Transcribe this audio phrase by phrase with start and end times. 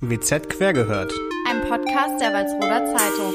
[0.00, 1.12] WZ quergehört.
[1.50, 3.34] Ein Podcast der Walsroder Zeitung.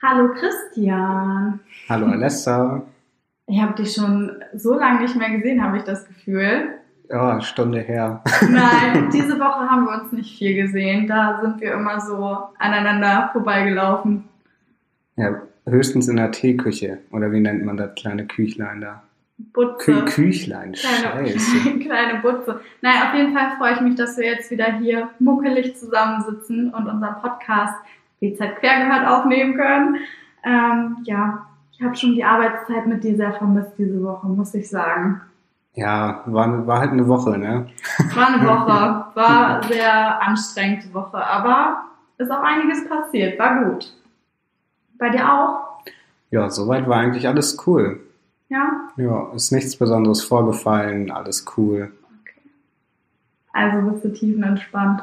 [0.00, 1.58] Hallo Christian.
[1.88, 2.84] Hallo Alessa.
[3.48, 6.78] Ich habe dich schon so lange nicht mehr gesehen, habe ich das Gefühl.
[7.10, 8.22] Ja, Stunde her.
[8.48, 11.08] Nein, diese Woche haben wir uns nicht viel gesehen.
[11.08, 14.28] Da sind wir immer so aneinander vorbeigelaufen.
[15.16, 16.98] Ja, höchstens in der Teeküche.
[17.12, 19.02] Oder wie nennt man das kleine Küchlein da?
[19.52, 19.92] Butze.
[19.92, 21.78] Kü Küchlein, Kleine, scheiße.
[21.80, 22.60] kleine Butze.
[22.82, 26.86] Naja, auf jeden Fall freue ich mich, dass wir jetzt wieder hier muckelig zusammensitzen und
[26.88, 27.74] unseren Podcast
[28.20, 29.96] WZ Quer gehört aufnehmen können.
[30.44, 34.68] Ähm, ja, ich habe schon die Arbeitszeit mit dir sehr vermisst diese Woche, muss ich
[34.70, 35.20] sagen.
[35.74, 37.66] Ja, war, war halt eine Woche, ne?
[38.14, 41.82] War eine Woche, war sehr anstrengende Woche, aber
[42.18, 43.92] ist auch einiges passiert, war gut.
[44.98, 45.82] Bei dir auch?
[46.30, 48.00] Ja, soweit war eigentlich alles cool.
[48.48, 48.88] Ja?
[48.96, 51.92] Ja, ist nichts Besonderes vorgefallen, alles cool.
[52.20, 52.40] Okay.
[53.52, 55.02] Also bist du tiefenentspannt.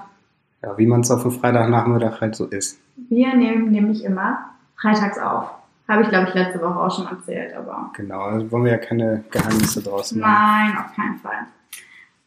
[0.62, 2.80] Ja, wie man es auf dem Freitagnachmittag halt so ist.
[2.96, 5.50] Wir nehmen nämlich immer freitags auf.
[5.88, 7.92] Habe ich, glaube ich, letzte Woche auch schon erzählt, aber.
[7.96, 10.32] Genau, da wollen wir ja keine Geheimnisse draus machen.
[10.32, 11.48] Nein, auf keinen Fall.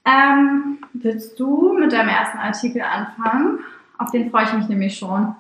[0.05, 3.61] Ähm, willst du mit deinem ersten Artikel anfangen?
[3.97, 5.35] Auf den freue ich mich nämlich schon.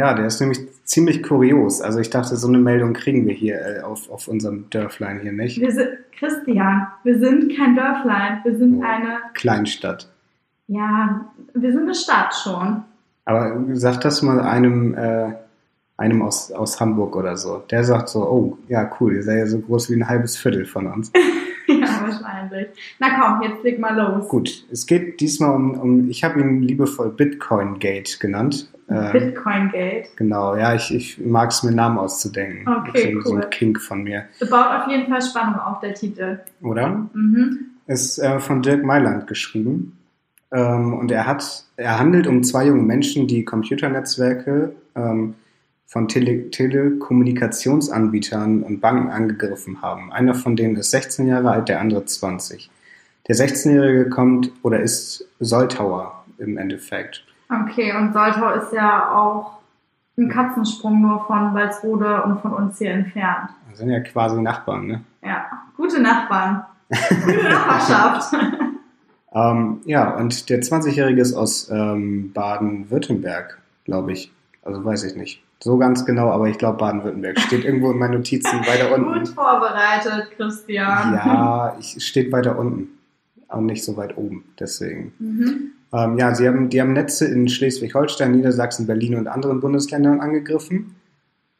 [0.00, 1.82] Ja, der ist nämlich ziemlich kurios.
[1.82, 5.32] Also ich dachte, so eine Meldung kriegen wir hier äh, auf, auf unserem Dörflein hier
[5.32, 5.60] nicht.
[5.60, 8.82] Wir sind, Christian, wir sind kein Dörflein, wir sind Oh.
[8.82, 10.08] eine, Kleinstadt.
[10.68, 12.82] ja, wir sind eine Stadt schon.
[13.26, 15.34] Aber sag das mal einem, äh,
[15.98, 17.62] einem aus, aus Hamburg oder so.
[17.70, 20.64] Der sagt so, oh, ja, cool, ihr seid ja so groß wie ein halbes Viertel
[20.64, 21.12] von uns.
[22.10, 22.68] ja, wahrscheinlich.
[22.98, 24.28] Na komm, jetzt leg mal los.
[24.28, 28.70] Gut, es geht diesmal um, um ich habe ihn liebevoll Bitcoin Gate genannt.
[28.88, 30.08] Ähm, Bitcoin Gate.
[30.16, 32.66] genau, ja, ich, ich mag es mir Namen auszudenken.
[32.66, 33.44] Okay, so, so cool.
[33.44, 34.24] ein Kink von mir.
[34.40, 36.40] Baut auf jeden Fall Spannung auf, der Titel.
[36.60, 37.08] Oder?
[37.12, 37.66] Mhm.
[37.86, 39.96] ist äh, von Dirk Mailand geschrieben.
[40.52, 45.34] Ähm, und er hat, er handelt um zwei junge Menschen, die Computernetzwerke ähm,
[45.90, 50.12] von Tele Telekommunikationsanbietern und Banken angegriffen haben.
[50.12, 52.70] Einer von denen ist 16 Jahre alt, der andere 20.
[53.26, 57.24] Der 16-Jährige kommt oder ist Soltauer im Endeffekt.
[57.48, 59.58] Okay, und Soltau ist ja auch
[60.16, 63.50] ein Katzensprung nur von Walsrode und von uns hier entfernt.
[63.68, 65.00] Das sind ja quasi Nachbarn, ne?
[65.24, 65.46] Ja,
[65.76, 66.64] gute Nachbarn.
[66.88, 68.32] Gute Nachbarschaft.
[69.32, 74.32] Ähm, ja, und der 20-Jährige ist aus ähm, Baden-Württemberg, glaube ich.
[74.64, 75.40] Also weiß ich nicht.
[75.62, 77.38] So ganz genau, aber ich glaube Baden-Württemberg.
[77.38, 79.26] Steht irgendwo in meinen Notizen weiter Gut unten.
[79.26, 81.14] vorbereitet, Christian.
[81.14, 82.88] Ja, ich, steht weiter unten.
[83.48, 85.12] Und nicht so weit oben, deswegen.
[85.18, 85.72] Mhm.
[85.92, 90.94] Ähm, ja, sie haben, die haben Netze in Schleswig-Holstein, Niedersachsen, Berlin und anderen Bundesländern angegriffen.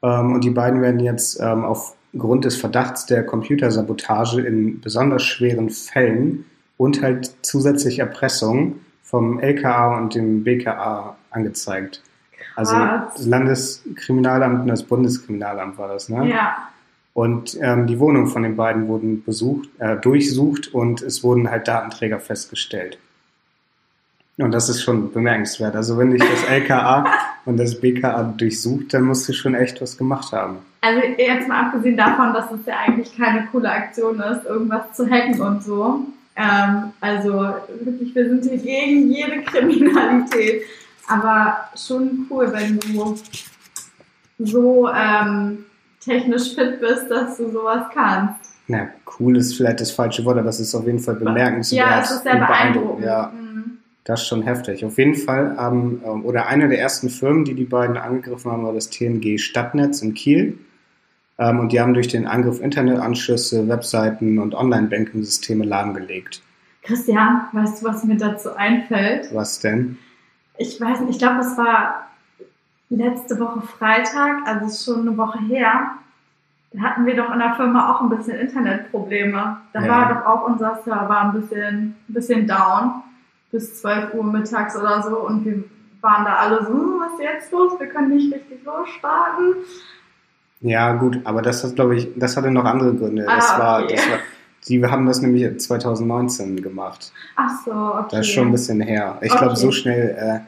[0.03, 5.69] Ähm, und die beiden werden jetzt ähm, aufgrund des Verdachts der Computersabotage in besonders schweren
[5.69, 6.47] Fällen
[6.77, 12.03] und halt zusätzlich Erpressung vom LKA und dem BKA angezeigt.
[12.57, 13.15] Also Krass.
[13.17, 16.29] das Landeskriminalamt und das Bundeskriminalamt war das, ne?
[16.29, 16.69] Ja,
[17.15, 21.69] Und ähm, die Wohnungen von den beiden wurden besucht, äh, durchsucht und es wurden halt
[21.69, 22.99] Datenträger festgestellt.
[24.39, 25.77] Und das ist schon bemerkenswert.
[25.77, 27.05] Also wenn dich das LKA
[27.45, 30.59] und das BKA durchsucht, dann musst du schon echt was gemacht haben.
[30.81, 35.09] also jetzt mal abgesehen davon, dass es ja eigentlich keine coole Aktion ist, irgendwas zu
[35.11, 36.07] hacken und so.
[36.37, 40.63] Ähm, also wirklich, wir sind hier gegen jede Kriminalität.
[41.11, 43.17] Aber schon cool, wenn du
[44.39, 45.65] so ähm,
[46.01, 48.37] technisch fit bist, dass du sowas kannst.
[48.69, 48.89] Na,
[49.19, 51.87] cool ist vielleicht das falsche Wort, aber es ist auf jeden Fall bemerkenswert.
[51.91, 53.05] Ja, es ist sehr und beeindruckend.
[53.05, 53.79] Ja, Mhm.
[54.05, 54.85] das ist schon heftig.
[54.85, 58.65] Auf jeden Fall haben, ähm, oder eine der ersten Firmen, die die beiden angegriffen haben,
[58.65, 60.59] war das TNG Stadtnetz in Kiel.
[61.39, 66.43] Ähm, und die haben durch den Angriff Internetanschlüsse, Webseiten und Online-Banking-Systeme lahmgelegt.
[66.83, 69.35] Christian, weißt du, was mir dazu einfällt?
[69.35, 69.99] Was denn?
[70.63, 72.07] Ich weiß nicht, ich glaube, es war
[72.91, 75.93] letzte Woche Freitag, also ist schon eine Woche her.
[76.75, 79.57] Da hatten wir doch in der Firma auch ein bisschen Internetprobleme.
[79.73, 79.89] Da Ja.
[79.89, 83.03] war doch auch unser Server ein bisschen, ein bisschen down
[83.51, 85.65] bis 12 Uhr mittags oder so und wir
[86.03, 87.81] waren da alle so, "Hm, was ist jetzt los?
[87.81, 89.55] Wir können nicht richtig losstarten.
[90.61, 93.25] Ja, gut, aber das hat, glaube ich, das hatte noch andere Gründe.
[93.25, 93.95] Das Ah, war, okay.
[93.97, 94.19] das war,
[94.69, 97.13] die haben das nämlich 2019 gemacht.
[97.37, 98.09] Ach so, okay.
[98.11, 99.17] Das ist schon ein bisschen her.
[99.23, 99.57] Ich glaube, Okay.
[99.61, 100.41] so schnell äh,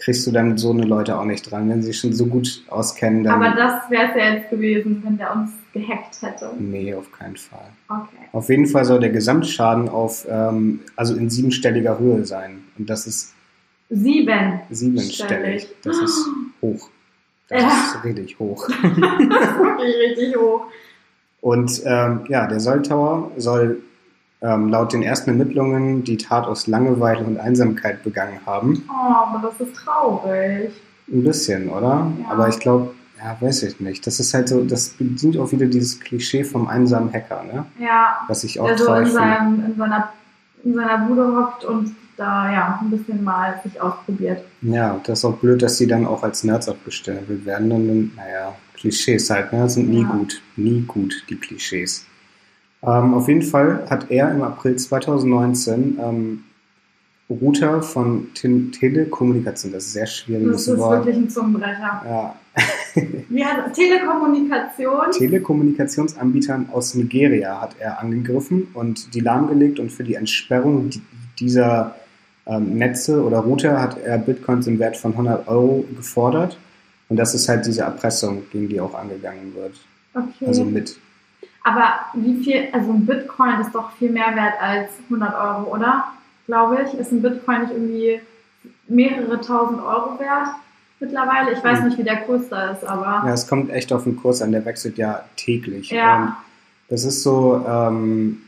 [0.00, 1.68] kriegst du dann so eine Leute auch nicht dran.
[1.68, 3.42] Wenn sie sich schon so gut auskennen, dann.
[3.42, 6.50] Aber das wäre es ja jetzt gewesen, wenn der uns gehackt hätte.
[6.58, 7.68] nee, auf keinen Fall.
[7.88, 8.26] Okay.
[8.32, 12.64] Auf jeden Fall soll der Gesamtschaden auf, ähm, also in siebenstelliger Höhe sein.
[12.78, 13.34] Und das ist
[13.90, 14.60] Sieben.
[14.70, 15.68] siebenstellig.
[15.84, 16.26] Das ist
[16.62, 16.88] hoch.
[17.48, 17.68] Das Ja.
[17.68, 18.66] ist richtig hoch.
[18.68, 20.62] Das ist wirklich richtig hoch.
[21.40, 23.82] Und ähm, ja, der Soltauer soll
[24.42, 28.82] ähm, laut den ersten Ermittlungen die Tat aus Langeweile und Einsamkeit begangen haben.
[28.88, 30.70] Oh, aber das ist traurig.
[31.12, 32.10] Ein bisschen, oder?
[32.22, 32.30] Ja.
[32.30, 34.06] Aber ich glaube, ja, weiß ich nicht.
[34.06, 37.66] Das ist halt so, das bedient auch wieder dieses Klischee vom einsamen Hacker, ne?
[37.78, 40.08] Ja, Was ich auch der so in, seinem, in, seiner,
[40.64, 44.42] in seiner Bude hockt und da ja ein bisschen mal sich ausprobiert.
[44.62, 47.72] Ja, das ist auch blöd, dass die dann auch als Nerds abgestempelt werden.
[47.72, 49.68] Und dann, naja, Klischees halt, ne?
[49.68, 50.08] sind nie Ja.
[50.08, 50.40] gut.
[50.56, 52.06] Nie gut, die Klischees.
[52.82, 56.44] Ähm, auf jeden Fall hat er im April 2019 ähm,
[57.28, 60.98] Router von Te Telekommunikation, das ist sehr Das schwieriges ist Wort.
[61.04, 62.02] wirklich ein Zungenbrecher.
[62.04, 62.34] Ja,
[63.28, 63.76] Wie das?
[63.76, 65.10] Telekommunikation.
[65.12, 71.00] Telekommunikationsanbietern aus Nigeria hat er angegriffen und die lahmgelegt und für die Entsperrung di-
[71.38, 71.94] dieser
[72.46, 76.58] ähm, Netze oder Router hat er Bitcoins im Wert von 100 Euro gefordert
[77.08, 79.74] und das ist halt diese Erpressung, gegen die auch angegangen wird.
[80.14, 80.46] Okay.
[80.46, 80.96] Also mit,
[81.62, 86.04] Aber wie viel, also ein Bitcoin ist doch viel mehr wert als 100 Euro, oder?
[86.46, 86.98] Glaube ich.
[86.98, 88.20] Ist ein Bitcoin nicht irgendwie
[88.88, 90.48] mehrere tausend Euro wert
[91.00, 91.52] mittlerweile?
[91.52, 91.88] Ich weiß Hm.
[91.88, 93.22] nicht, wie der Kurs da ist, aber.
[93.26, 95.90] ja, es kommt echt auf den Kurs an, der wechselt ja täglich.
[95.90, 96.16] Ja.
[96.16, 96.32] Und
[96.88, 98.42] das ist so, ähm,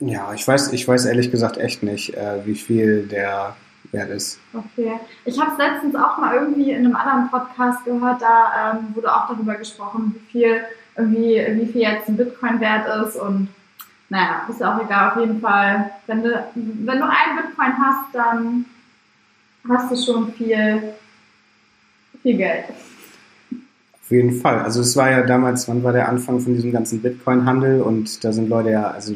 [0.00, 3.54] ja, ich weiß, ich weiß ehrlich gesagt echt nicht, äh, wie viel der
[3.92, 4.40] wert ist.
[4.52, 4.92] Okay.
[5.24, 9.14] Ich habe es letztens auch mal irgendwie in einem anderen Podcast gehört, da ähm, wurde
[9.14, 10.60] auch darüber gesprochen, wie viel
[10.96, 13.48] irgendwie, wie viel jetzt ein Bitcoin wert ist und
[14.10, 15.90] naja, ist ja auch egal, auf jeden Fall.
[16.06, 18.64] Wenn du, wenn du einen Bitcoin hast, dann
[19.68, 20.94] hast du schon viel,
[22.22, 22.66] viel Geld.
[24.02, 24.58] Auf jeden Fall.
[24.60, 28.32] Also es war ja damals, wann war der Anfang von diesem ganzen Bitcoin-Handel und da
[28.32, 29.14] sind Leute ja, also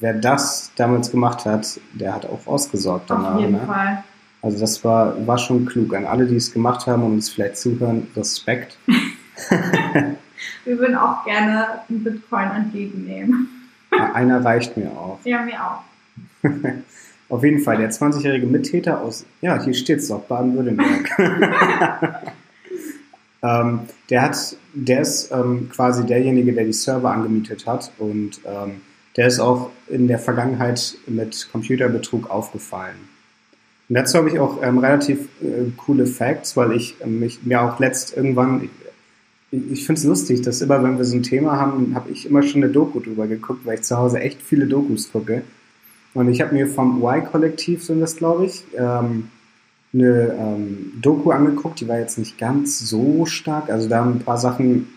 [0.00, 3.34] wer das damals gemacht hat, der hat auch ausgesorgt danach.
[3.34, 3.60] auf jeden Ne?
[3.66, 4.04] Fall.
[4.42, 5.94] Also das war, war schon klug.
[5.94, 8.76] An alle, die es gemacht haben und uns vielleicht zuhören, Respekt.
[10.64, 13.48] Wir würden auch gerne einen Bitcoin entgegennehmen.
[13.90, 15.18] Einer reicht mir auch.
[15.24, 15.82] Ja, mir auch.
[17.28, 21.10] Auf jeden Fall, der 20-jährige Mittäter aus, ja, hier steht's doch, Baden-Württemberg.
[23.42, 23.80] ähm,
[24.10, 28.80] der hat, der ist ähm, quasi derjenige, der die Server angemietet hat und ähm,
[29.16, 33.08] der ist auch in der Vergangenheit mit Computerbetrug aufgefallen.
[33.88, 37.62] Und dazu habe ich auch ähm, relativ äh, coole Facts, weil ich ähm, mich mir
[37.62, 38.68] auch letzt irgendwann,
[39.50, 42.42] ich, finde es lustig, dass immer, wenn wir so ein Thema haben, habe ich immer
[42.42, 45.42] schon eine Doku drüber geguckt, weil ich zu Hause echt viele Dokus gucke.
[46.14, 49.28] Und ich habe mir vom Y-Kollektiv, sind das glaube ich, ähm,
[49.92, 53.70] eine ähm, Doku angeguckt, die war jetzt nicht ganz so stark.
[53.70, 54.88] Also da haben ein paar Sachen,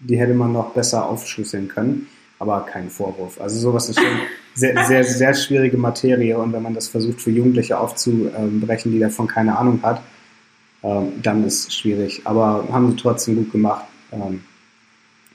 [0.00, 2.06] die hätte man noch besser aufschlüsseln können,
[2.38, 3.40] aber kein Vorwurf.
[3.40, 4.18] Also sowas ist schon
[4.54, 9.26] sehr, sehr, sehr schwierige Materie und wenn man das versucht für Jugendliche aufzubrechen, die davon
[9.26, 10.02] keine Ahnung hat,
[10.84, 12.22] ähm, dann ist es schwierig.
[12.24, 13.84] Aber haben sie trotzdem gut gemacht.
[14.12, 14.44] Ähm,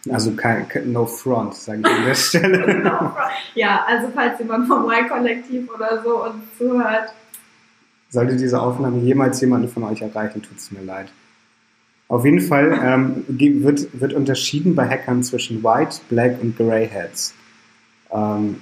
[0.09, 3.13] also kein, kein no front, sage ich an der Stelle.
[3.55, 7.13] Ja, also falls jemand vom Y-Kollektiv oder so uns zuhört,
[8.11, 11.11] Sollte diese Aufnahme jemals jemanden von euch erreichen, tut es mir leid.
[12.07, 17.35] Auf jeden Fall ähm, wird, wird unterschieden bei Hackern zwischen White, Black und Grey Hats.
[18.11, 18.61] Ähm,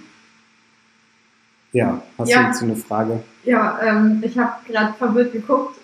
[1.71, 2.41] ja, hast Ja.
[2.41, 3.23] du jetzt eine Frage?
[3.45, 5.77] Ja, ähm, ich habe gerade verwirrt geguckt.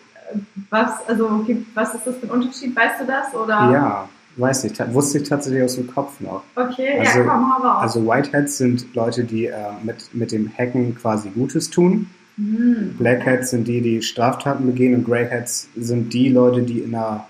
[0.70, 2.76] Was, also, was ist das für ein Unterschied?
[2.76, 3.34] Weißt du das?
[3.34, 3.54] Oder?
[3.72, 4.74] Ja, weiß ich.
[4.94, 6.44] Wusste ich tatsächlich aus dem Kopf noch.
[6.56, 7.82] Okay, Also- ja, komm, hau raus.
[7.82, 12.08] Also White Hats sind Leute, die äh, mit, mit dem Hacken quasi Gutes tun.
[12.38, 12.96] Hm.
[12.98, 16.96] Black Hats sind die, die Straftaten begehen und Grey Hats sind die Leute, die in
[16.96, 17.28] einer,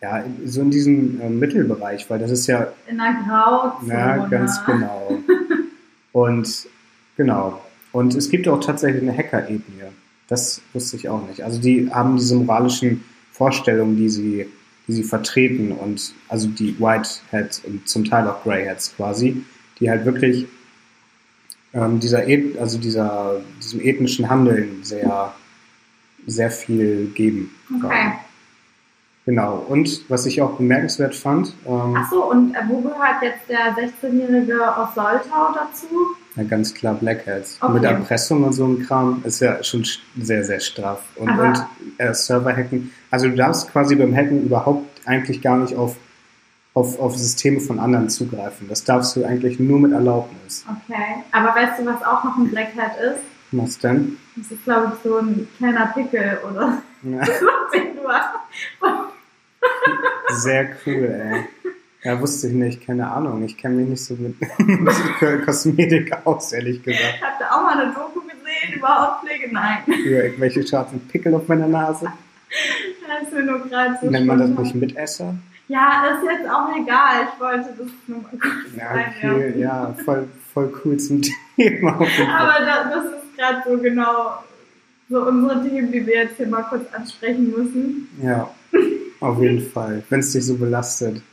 [0.00, 3.92] ja, so in diesem äh, Mittelbereich, weil das ist ja, In einer Grauzone.
[3.92, 5.18] ja, ganz genau.
[6.12, 6.68] Und
[7.16, 7.60] genau.
[7.92, 9.83] Und es gibt auch tatsächlich eine Hacker-Ethnie.
[10.28, 11.42] Das wusste ich auch nicht.
[11.42, 14.46] Also die haben diese moralischen Vorstellungen, die sie,
[14.88, 19.44] die sie vertreten und also die White Hats und zum Teil auch Grey Hats quasi,
[19.80, 20.46] die halt wirklich
[21.74, 25.34] ähm, dieser, Eth- also dieser, diesem ethnischen Handeln sehr,
[26.26, 27.50] sehr viel geben.
[27.82, 28.12] Okay.
[29.26, 29.56] Genau.
[29.68, 34.76] Und was ich auch bemerkenswert fand, ähm, Achso, und äh, wo gehört jetzt der 16-Jährige
[34.76, 35.86] aus Soltau dazu?
[36.36, 37.58] Ja, ganz klar Black Hats.
[37.60, 37.72] Okay.
[37.74, 41.02] Mit Erpressung und so ein Kram ist ja schon sch- sehr, sehr straff.
[41.16, 41.64] Und, Aber- und
[41.98, 42.92] äh, Server-Hacken.
[43.10, 45.96] Also du darfst quasi beim Hacken überhaupt eigentlich gar nicht auf,
[46.74, 48.68] auf, auf Systeme von anderen zugreifen.
[48.68, 50.64] Das darfst du eigentlich nur mit Erlaubnis.
[50.68, 51.22] Okay.
[51.32, 53.20] Aber weißt du, was auch noch ein Black Hat ist?
[53.52, 54.16] Was denn?
[54.34, 57.24] Das ist, glaube ich, so ein kleiner Pickel oder Ja,
[60.30, 61.44] sehr cool, ey.
[62.04, 63.42] Ja, wusste ich nicht, keine Ahnung.
[63.44, 64.34] Ich kenne mich nicht so mit,
[65.46, 67.18] Kosmetik aus, ehrlich gesagt.
[67.22, 69.52] Habt ihr auch mal eine Doku gesehen über Hautpflege?
[69.52, 69.78] Nein.
[69.86, 72.04] Für irgendwelche scharfen Pickel auf meiner Nase.
[72.06, 75.34] Ja, ist mir nur gerade so Nennt man das nicht Mitesser?
[75.68, 77.26] Ja, ist jetzt auch egal.
[77.32, 79.30] Ich wollte das nur mal kurz Ja, einwerfen.
[79.34, 81.22] okay, ja, voll, voll cool zum
[81.56, 81.92] Thema.
[81.94, 82.06] Aber
[82.66, 84.42] da, das ist gerade so genau
[85.08, 88.08] so unsere Themen, die wir jetzt hier mal kurz ansprechen müssen.
[88.22, 88.50] Ja,
[89.20, 90.02] auf jeden Fall.
[90.10, 91.22] Wenn es dich so belastet.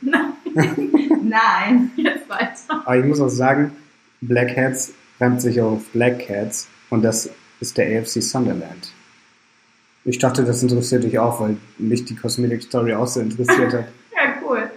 [1.22, 2.82] Nein, jetzt weiter.
[2.84, 3.72] Aber ich muss auch sagen,
[4.20, 7.30] Black Hats reimt sich auf Black Cats und das
[7.60, 8.92] ist der AFC Sunderland.
[10.04, 13.84] Ich dachte, das interessiert dich auch, weil mich die Cosmetic Story auch so interessiert hat.
[14.14, 14.70] Ja, cool.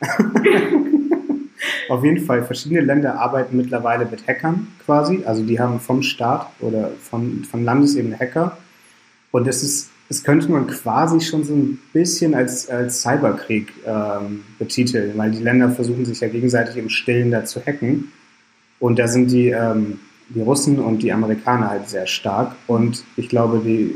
[1.88, 5.22] Auf jeden Fall, verschiedene Länder arbeiten mittlerweile mit Hackern quasi.
[5.24, 8.58] Also die haben vom Staat oder von, von Landesebene Hacker.
[9.30, 14.42] Und es ist, es könnte man quasi schon so ein bisschen als, als Cyberkrieg ähm,
[14.58, 18.12] betiteln, weil die Länder versuchen sich ja gegenseitig im Stillen da zu hacken.
[18.78, 22.54] Und da sind die, ähm, die Russen und die Amerikaner halt sehr stark.
[22.66, 23.94] Und ich glaube, die,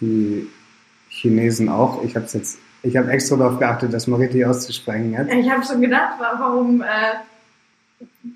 [0.00, 0.48] die
[1.08, 2.02] Chinesen auch.
[2.02, 5.32] Ich habe jetzt, ich habe extra darauf geachtet, das mal richtig auszusprechen jetzt.
[5.32, 6.86] Ich habe schon gedacht, wa- warum äh,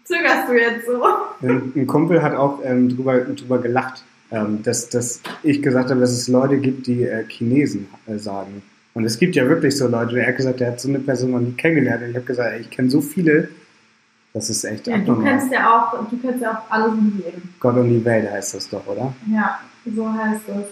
[0.05, 1.03] zögerst du jetzt so?
[1.43, 6.01] Ein, ein Kumpel hat auch ähm, drüber, drüber gelacht, ähm, dass, dass ich gesagt habe,
[6.01, 8.63] dass es Leute gibt, die äh, Chinesen äh, sagen.
[8.95, 10.19] Und es gibt ja wirklich so Leute.
[10.19, 12.03] Er hat gesagt, er hat so eine Person noch nie kennengelernt.
[12.03, 13.49] Und ich habe gesagt, ey, ich kenne so viele.
[14.33, 15.25] Das ist echt Ja, du abnormal.
[15.39, 17.43] kennst ja auch, du kennst ja auch alle Symbioten.
[17.61, 19.15] Gott und die Welt heißt das doch, oder?
[19.33, 19.61] Ja,
[19.95, 20.65] so heißt es.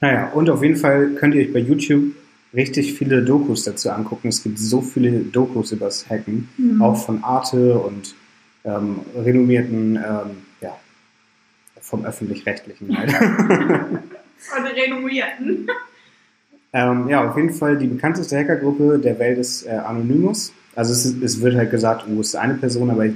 [0.00, 2.14] Naja, und auf jeden Fall könnt ihr euch bei YouTube
[2.54, 4.28] richtig viele Dokus dazu angucken.
[4.28, 6.82] Es gibt so viele Dokus übers Hacken, Mhm.
[6.82, 8.14] auch von Arte und
[8.64, 10.30] ähm, renommierten, ähm,
[11.86, 13.12] vom öffentlich-rechtlichen halt.
[13.12, 15.68] Und renommierten.
[16.72, 20.52] ähm, ja, auf jeden Fall die bekannteste Hackergruppe der Welt ist äh, Anonymous.
[20.74, 23.06] Also es, ist, es wird halt gesagt, oh, es ist eine Person, aber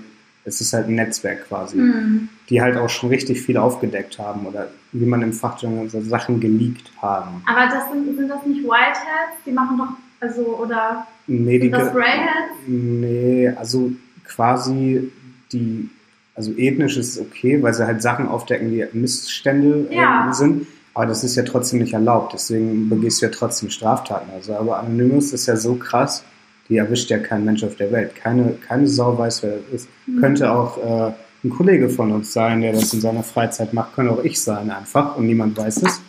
[0.44, 2.28] es ist halt ein Netzwerk quasi, Mhm.
[2.48, 6.40] die halt auch schon richtig viel aufgedeckt haben oder wie man im Fachjargon sagt, Sachen
[6.40, 7.42] geleakt haben.
[7.46, 9.42] Aber das sind, sind das nicht Whiteheads?
[9.44, 9.92] Die machen doch,
[10.26, 12.54] also, oder Nee, die sind das ge- Greyheads?
[12.66, 13.92] Nee, also
[14.26, 15.10] quasi
[15.52, 15.90] die,
[16.34, 20.26] also ethnisch ist es okay, weil sie halt Sachen aufdecken, die Missstände Ja.
[20.26, 20.66] ähm, sind.
[20.94, 24.28] Aber das ist ja trotzdem nicht erlaubt, deswegen begehst du ja trotzdem Straftaten.
[24.34, 26.24] Also, aber Anonymous ist ja so krass,
[26.68, 28.14] die erwischt ja kein Mensch auf der Welt.
[28.16, 29.88] Keine, keine Sau weiß, wer das ist.
[30.06, 30.20] Mhm.
[30.20, 31.12] Könnte auch äh,
[31.44, 34.70] ein Kollege von uns sein, der das in seiner Freizeit macht, könnte auch ich sein
[34.70, 36.00] einfach und niemand weiß es.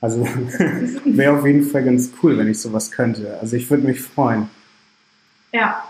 [0.00, 0.26] Also
[1.04, 3.38] wäre auf jeden Fall ganz cool, wenn ich sowas könnte.
[3.40, 4.48] Also ich würde mich freuen.
[5.52, 5.82] Ja,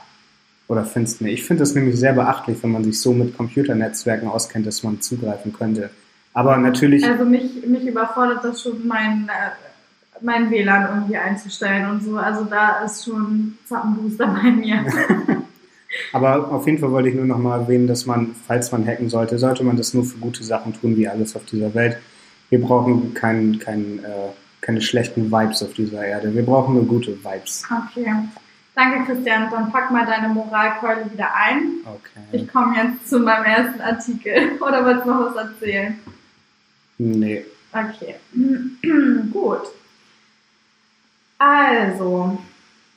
[0.69, 1.41] Oder findest du nicht?
[1.41, 5.01] Ich finde das nämlich sehr beachtlich, wenn man sich so mit Computernetzwerken auskennt, dass man
[5.01, 5.91] zugreifen könnte.
[6.35, 12.05] Aber natürlich, also mich, mich überfordert das schon, mein, äh, mein WLAN irgendwie einzustellen und
[12.05, 12.19] so.
[12.19, 14.85] Also da ist schon Zappenbooster bei mir.
[16.13, 19.09] aber auf jeden Fall wollte ich nur noch mal erwähnen, dass man, falls man hacken
[19.09, 21.97] sollte, sollte man das nur für gute Sachen tun, wie alles auf dieser Welt.
[22.51, 26.35] Wir brauchen kein, kein, äh, keine schlechten Vibes auf dieser Erde.
[26.35, 27.65] Wir brauchen nur gute Vibes.
[27.91, 28.13] Okay.
[28.79, 29.51] Danke, Christian.
[29.51, 31.81] Dann pack mal deine Moralkeule wieder ein.
[31.85, 32.21] Okay.
[32.31, 34.53] Ich komme jetzt zu meinem ersten Artikel.
[34.61, 35.99] Oder wolltest du noch was erzählen?
[36.99, 37.45] Nee.
[37.73, 38.15] Okay.
[39.33, 39.63] Gut.
[41.39, 42.39] Also,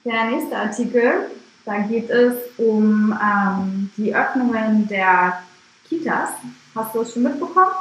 [0.05, 1.31] der nächste Artikel,
[1.65, 5.41] da geht es um ähm, die Öffnungen der
[5.89, 6.29] Kitas.
[6.75, 7.71] Hast du es schon mitbekommen?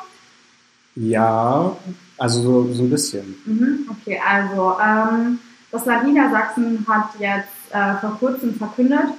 [0.95, 1.77] Ja,
[2.17, 3.35] also so, so ein bisschen.
[3.45, 5.39] Mhm, okay, also ähm,
[5.71, 9.11] das Land Niedersachsen hat jetzt äh, vor kurzem verkündet,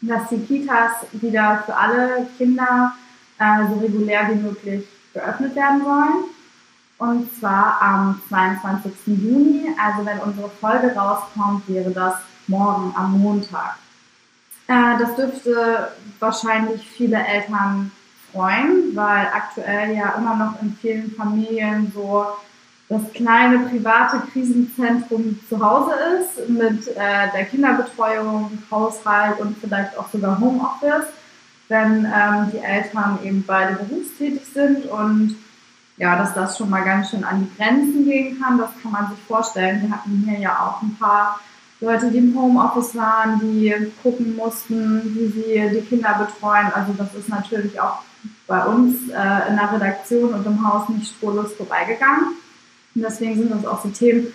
[0.00, 2.92] dass die Kitas wieder für alle Kinder
[3.38, 4.84] äh, so regulär wie möglich
[5.14, 6.24] geöffnet werden sollen.
[6.98, 8.92] Und zwar am 22.
[9.06, 12.14] Juni, also wenn unsere Folge rauskommt, wäre das
[12.46, 13.76] morgen am Montag.
[14.68, 17.90] Äh, das dürfte wahrscheinlich viele Eltern
[18.32, 22.26] freuen, weil aktuell ja immer noch in vielen Familien so
[22.92, 30.10] das kleine private Krisenzentrum zu Hause ist mit äh, der Kinderbetreuung, Haushalt und vielleicht auch
[30.10, 31.06] sogar Homeoffice,
[31.68, 35.36] wenn ähm, die Eltern eben beide berufstätig sind und
[35.96, 39.08] ja, dass das schon mal ganz schön an die Grenzen gehen kann, das kann man
[39.08, 39.82] sich vorstellen.
[39.82, 41.40] Wir hatten hier ja auch ein paar
[41.80, 46.70] Leute, die im Homeoffice waren, die gucken mussten, wie sie die Kinder betreuen.
[46.74, 48.02] Also das ist natürlich auch
[48.46, 52.41] bei uns äh, in der Redaktion und im Haus nicht spurlos vorbeigegangen.
[52.94, 54.32] Und deswegen sind das auch so Themen,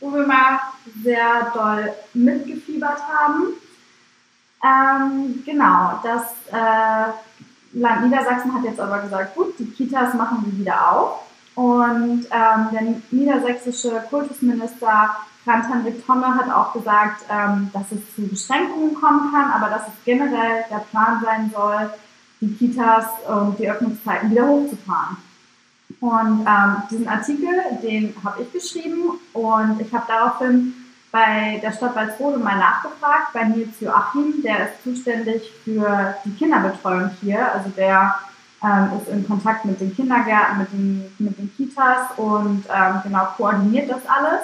[0.00, 0.60] wo wir mal
[1.02, 3.54] sehr doll mitgefiebert haben.
[4.62, 7.12] Ähm, genau, das äh,
[7.72, 11.20] Land Niedersachsen hat jetzt aber gesagt, gut, die Kitas machen wir wieder auf.
[11.54, 18.94] Und ähm, der niedersächsische Kultusminister Franz-Henrik Tonne hat auch gesagt, ähm, dass es zu Beschränkungen
[18.94, 21.90] kommen kann, aber dass es generell der Plan sein soll,
[22.40, 25.16] die Kitas und die Öffnungszeiten wieder hochzufahren.
[26.00, 27.50] Und ähm, diesen Artikel,
[27.82, 30.74] den habe ich geschrieben und ich habe daraufhin
[31.12, 37.10] bei der Stadt Walsrode mal nachgefragt, bei Nils Joachim, der ist zuständig für die Kinderbetreuung
[37.20, 37.52] hier.
[37.52, 38.14] Also der
[38.62, 43.26] ähm, ist in Kontakt mit den Kindergärten, mit den, mit den Kitas und ähm, genau
[43.36, 44.40] koordiniert das alles.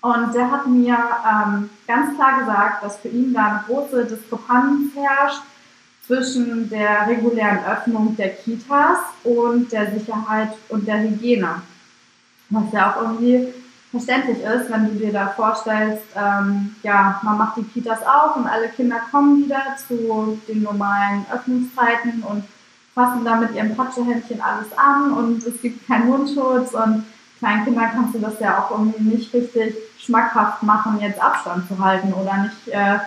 [0.00, 4.94] Und der hat mir ähm, ganz klar gesagt, dass für ihn da eine große Diskrepanz
[4.94, 5.42] herrscht
[6.06, 11.62] zwischen der regulären Öffnung der Kitas und der Sicherheit und der Hygiene.
[12.50, 13.48] Was ja auch irgendwie
[13.90, 18.46] verständlich ist, wenn du dir da vorstellst, ähm, ja, man macht die Kitas auf und
[18.46, 22.44] alle Kinder kommen wieder zu den normalen Öffnungszeiten und
[22.94, 27.04] fassen da mit ihrem Patschehändchen alles an und es gibt keinen Mundschutz und
[27.38, 31.78] kleinen Kindern kannst du das ja auch irgendwie nicht richtig schmackhaft machen, jetzt Abstand zu
[31.78, 32.98] halten oder nicht äh,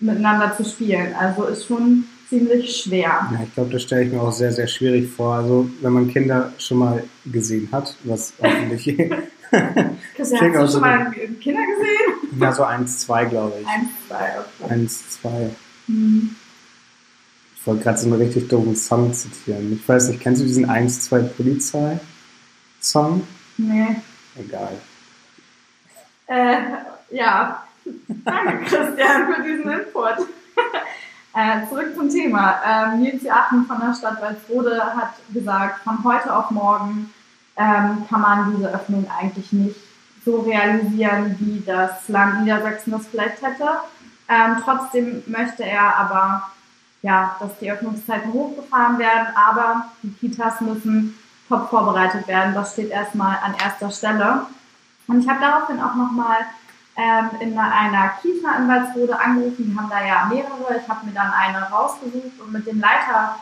[0.00, 1.14] miteinander zu spielen.
[1.18, 3.28] Also ist schon ziemlich schwer.
[3.32, 5.34] Ja, ich glaube, das stelle ich mir auch sehr, sehr schwierig vor.
[5.34, 8.84] Also wenn man Kinder schon mal gesehen hat, was hoffentlich
[10.16, 12.40] Christian, hast du schon mal Kinder gesehen?
[12.40, 13.66] Ja, so eins, zwei, glaube ich.
[13.66, 14.72] Eins, zwei, okay.
[14.72, 15.50] Eins, zwei.
[15.86, 16.36] Hm.
[17.64, 19.72] Ich wollte gerade so einen richtig dummen Song zitieren.
[19.72, 23.26] Ich weiß nicht, kennst du diesen 1, 2 Polizei-Song?
[23.56, 23.96] Nee.
[24.36, 24.76] Egal.
[26.26, 26.56] Äh,
[27.10, 27.64] ja.
[28.24, 30.14] Danke, Christian, für diesen Input.
[31.34, 32.60] äh, zurück zum Thema.
[32.64, 37.12] Ähm, Nils Joachim von der Stadt Walsrode hat gesagt, von heute auf morgen
[37.56, 39.76] ähm, kann man diese Öffnung eigentlich nicht
[40.24, 43.68] so realisieren, wie das Land Niedersachsen das vielleicht hätte.
[44.28, 46.50] Ähm, trotzdem möchte er aber,
[47.02, 52.54] ja, dass die Öffnungszeiten hochgefahren werden, aber die Kitas müssen top vorbereitet werden.
[52.54, 54.46] Das steht erstmal an erster Stelle.
[55.06, 56.38] Und ich habe daraufhin auch nochmal
[56.96, 59.70] ähm, in einer Kita in Walsrode angerufen.
[59.70, 60.80] Die haben da ja mehrere.
[60.80, 63.36] Ich habe mir dann eine rausgesucht und mit dem Leiter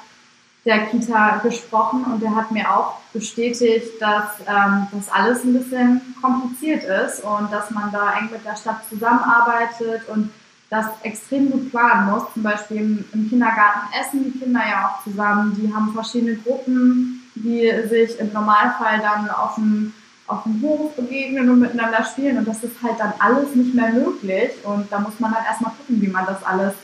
[0.64, 6.14] der Kita gesprochen und der hat mir auch bestätigt, dass ähm, das alles ein bisschen
[6.20, 10.30] kompliziert ist und dass man da eng mit der Stadt zusammenarbeitet und
[10.70, 12.32] das extrem gut planen muss.
[12.32, 15.54] Zum Beispiel im, im Kindergarten essen die Kinder ja auch zusammen.
[15.60, 19.92] Die haben verschiedene Gruppen, die sich im Normalfall dann auf dem,
[20.26, 22.38] auf dem Hof begegnen und miteinander spielen.
[22.38, 24.52] Und das ist halt dann alles nicht mehr möglich.
[24.64, 26.74] Und da muss man dann erstmal gucken, wie man das alles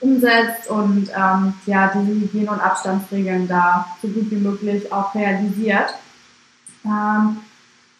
[0.00, 5.94] umsetzt und ähm, ja, diese Hygiene- und Abstandsregeln da so gut wie möglich auch realisiert.
[6.84, 7.38] Ähm,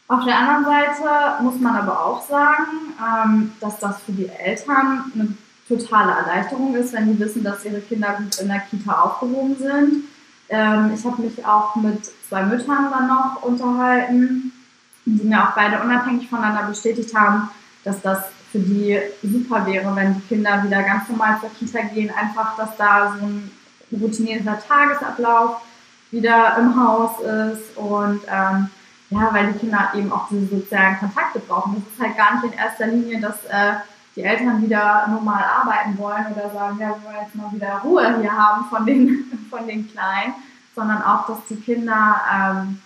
[0.06, 5.12] auf der anderen Seite muss man aber auch sagen, ähm, dass das für die Eltern
[5.14, 5.34] eine
[5.68, 10.04] totale Erleichterung ist, wenn die wissen, dass ihre Kinder gut in der Kita aufgehoben sind.
[10.48, 14.52] Ähm, ich habe mich auch mit zwei Müttern dann noch unterhalten,
[15.16, 17.50] die mir auch beide unabhängig voneinander bestätigt haben,
[17.84, 22.10] dass das für die super wäre, wenn die Kinder wieder ganz normal zur Kita gehen,
[22.14, 23.50] einfach, dass da so ein
[23.92, 25.60] routinierter Tagesablauf
[26.10, 28.70] wieder im Haus ist und ähm,
[29.10, 31.76] ja, weil die Kinder eben auch diese sozialen Kontakte brauchen.
[31.76, 33.76] Das ist halt gar nicht in erster Linie, dass äh,
[34.16, 38.20] die Eltern wieder normal arbeiten wollen oder sagen, ja, wir wollen jetzt mal wieder Ruhe
[38.20, 40.34] hier haben von den, von den Kleinen,
[40.74, 42.80] sondern auch, dass die Kinder ähm,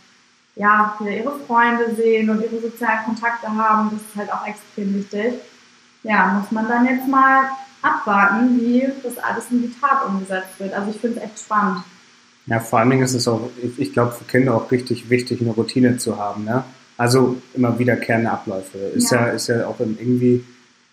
[0.56, 3.90] ja, wieder ihre Freunde sehen und ihre sozialen Kontakte haben.
[3.90, 5.34] Das ist halt auch extrem wichtig
[6.02, 7.44] ja, muss man dann jetzt mal
[7.80, 10.72] abwarten, wie das alles in die Tat umgesetzt wird.
[10.72, 11.82] Also ich finde es echt spannend.
[12.46, 15.50] Ja, vor allen Dingen ist es auch, ich glaube, für Kinder auch richtig wichtig, eine
[15.50, 16.44] Routine zu haben.
[16.44, 16.64] Ne?
[16.96, 18.78] Also immer wiederkehrende Abläufe.
[18.78, 20.44] Ist ja, ja ist ja auch irgendwie,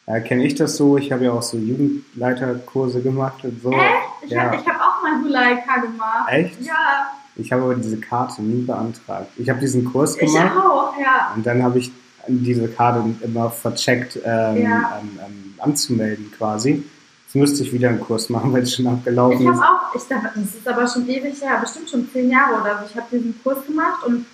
[0.05, 3.71] äh, kenne ich das so, ich habe ja auch so Jugendleiterkurse gemacht und so.
[3.71, 3.81] Echt?
[4.25, 4.43] Ich ja.
[4.43, 6.29] habe hab auch mal Huleika gemacht.
[6.29, 6.61] Echt?
[6.61, 7.11] Ja.
[7.39, 9.31] Ich habe aber diese Karte nie beantragt.
[9.37, 10.51] Ich habe diesen Kurs gemacht.
[10.55, 11.33] Ich auch, ja.
[11.35, 11.91] Und dann habe ich
[12.27, 14.99] diese Karte immer vercheckt ähm, ja.
[15.01, 16.83] ähm, ähm, anzumelden quasi.
[17.25, 19.55] Jetzt müsste ich wieder einen Kurs machen, weil es schon abgelaufen ich ist.
[19.55, 22.61] Ich habe auch, ich dachte, das ist aber schon ewig her, bestimmt schon zehn Jahre
[22.61, 22.85] oder so.
[22.89, 24.25] Ich habe diesen Kurs gemacht und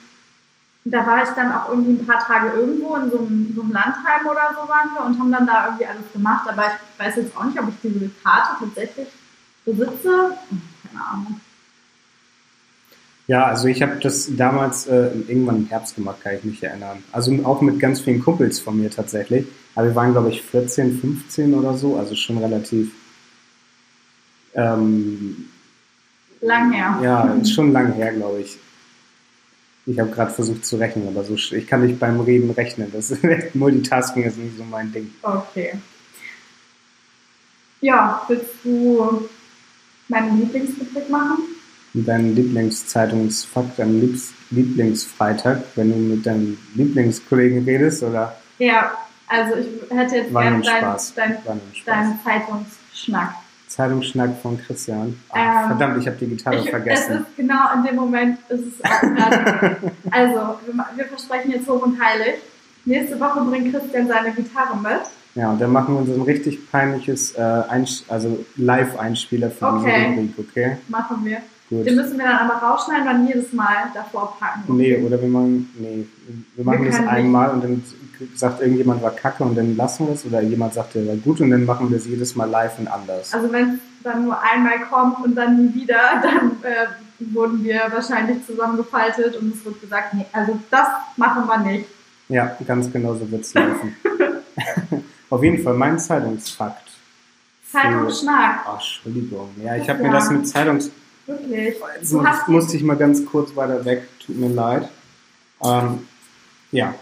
[0.86, 3.72] da war ich dann auch irgendwie ein paar Tage irgendwo in so einem, so einem
[3.72, 6.48] Landheim oder so waren wir und haben dann da irgendwie alles gemacht.
[6.48, 9.08] Aber ich weiß jetzt auch nicht, ob ich diese Karte tatsächlich
[9.65, 10.38] besitze.
[10.88, 11.41] Keine Ahnung.
[13.28, 17.04] Ja, also ich habe das damals äh, irgendwann im Herbst gemacht, kann ich mich erinnern.
[17.12, 19.48] Also auch mit ganz vielen Kumpels von mir tatsächlich.
[19.74, 22.92] Aber wir waren, glaube ich, 14, 15 oder so, also schon relativ
[24.54, 25.48] ähm,
[26.42, 27.00] lang her.
[27.02, 28.58] Ja, schon lang her, glaube ich.
[29.88, 32.92] Ich habe gerade versucht zu rechnen, aber so ich kann nicht beim Reden rechnen.
[32.92, 33.24] Das ist,
[33.56, 35.12] Multitasking ist nicht so mein Ding.
[35.22, 35.74] Okay.
[37.82, 39.28] Ja, willst du
[40.08, 41.55] meinen Lieblingsrubrik machen?
[42.04, 44.20] Deinen Lieblingszeitungsfakt, deinen
[44.52, 48.36] Lieblingsfreitag, wenn du mit deinen Lieblingskollegen redest, oder?
[48.60, 48.92] Ja,
[49.28, 51.38] also ich hätte jetzt gerne deinen dein,
[51.86, 53.36] dein Zeitungsschnack.
[53.68, 55.20] Zeitungsschnack von Christian.
[55.30, 57.14] Ach, ähm, verdammt, ich habe die Gitarre ich, vergessen.
[57.14, 59.78] Es ist genau in dem Moment ist es auch gerade.
[60.12, 62.36] also, wir, wir, versprechen jetzt hoch und heilig.
[62.86, 65.02] Nächste Woche bringt Christian seine Gitarre mit.
[65.34, 67.64] Ja, und dann machen wir uns ein richtig peinliches äh,
[68.08, 70.06] also Live-Einspieler für Okay.
[70.08, 70.78] diese Rubrik, okay?
[70.88, 71.42] Machen wir.
[71.69, 71.86] Gut.
[71.86, 74.78] Den müssen wir dann aber rausschneiden und dann jedes Mal davor packen.
[74.78, 76.06] Nee, oder wir machen, nee,
[76.56, 77.17] wir machen Wir das können nicht.
[77.17, 77.84] einmal und dann
[78.36, 81.41] sagt irgendjemand war kacke und dann lassen wir das oder jemand sagt, der war gut
[81.41, 83.34] und dann machen wir das jedes Mal live und anders.
[83.34, 86.86] Also wenn es dann nur einmal kommt und dann nie wieder, dann äh,
[87.34, 91.88] wurden wir wahrscheinlich zusammengefaltet und es wird gesagt, nee, also das machen wir nicht.
[92.30, 93.95] Ja, ganz genau so wird es laufen.
[95.32, 96.91] Auf jeden Fall mein Zeitungsfakt.
[97.71, 99.49] Zeitungsschnack, Ach, Entschuldigung.
[99.63, 100.91] Ja, ich habe mir das mit Zeitungs...
[101.26, 101.76] wirklich.
[102.00, 104.90] Jetzt Du hast musste ich mal ganz kurz weiter weg, tut mir leid.
[105.64, 106.00] Ähm,
[106.72, 106.94] ja.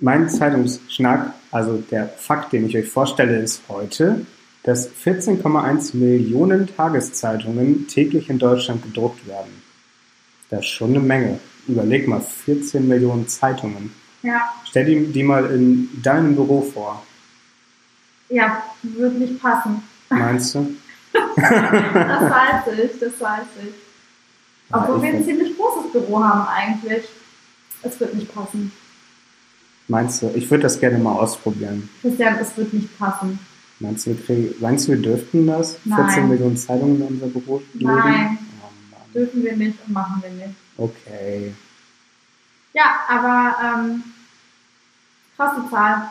[0.00, 4.26] Mein Zeitungsschnack, also der Fakt, den ich euch vorstelle, ist heute,
[4.64, 9.62] dass 14,1 Millionen Tageszeitungen täglich in Deutschland gedruckt werden.
[10.50, 11.38] Das ist schon eine Menge.
[11.68, 13.92] Überleg mal, 14 Millionen Zeitungen.
[14.22, 17.02] ja, Stell dir die mal in deinem Büro vor,
[18.28, 19.82] ja, wird nicht passen.
[20.08, 20.74] meinst du?
[21.12, 23.74] Das weiß ich, das weiß ich.
[24.72, 27.04] Obwohl Ja, wir ein ziemlich großes Büro haben eigentlich.
[27.82, 28.72] Es wird nicht passen.
[29.88, 30.30] Meinst du?
[30.34, 31.88] Ich würde das gerne mal ausprobieren.
[32.00, 33.38] Christian, es wird nicht passen.
[33.80, 35.76] Meinst du, wir, kriegen, meinst du, wir dürften das?
[35.84, 36.06] Nein.
[36.06, 37.86] 14 Millionen Zeitungen in unser Büro legen?
[37.86, 38.38] Nein.
[38.62, 38.96] Oh.
[39.12, 40.56] Dürfen wir nicht und machen wir nicht.
[40.78, 41.52] Okay.
[42.72, 44.02] Ja, aber ähm,
[45.36, 46.02] krasse Zahl.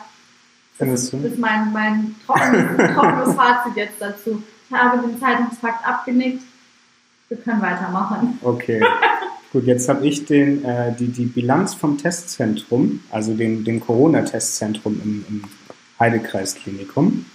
[0.78, 1.16] Findest du?
[1.18, 4.42] Das ist mein, mein trockenes, trockenes Fazit jetzt dazu.
[4.72, 6.42] Ich habe den Zeitungsfakt abgenickt.
[7.28, 8.38] Wir können weitermachen.
[8.40, 8.82] Okay.
[9.52, 14.98] Gut, jetzt habe ich den, äh, die, die Bilanz vom Testzentrum, also den, dem Corona-Testzentrum
[15.04, 15.44] im, im
[16.00, 17.26] Heidekreisklinikum.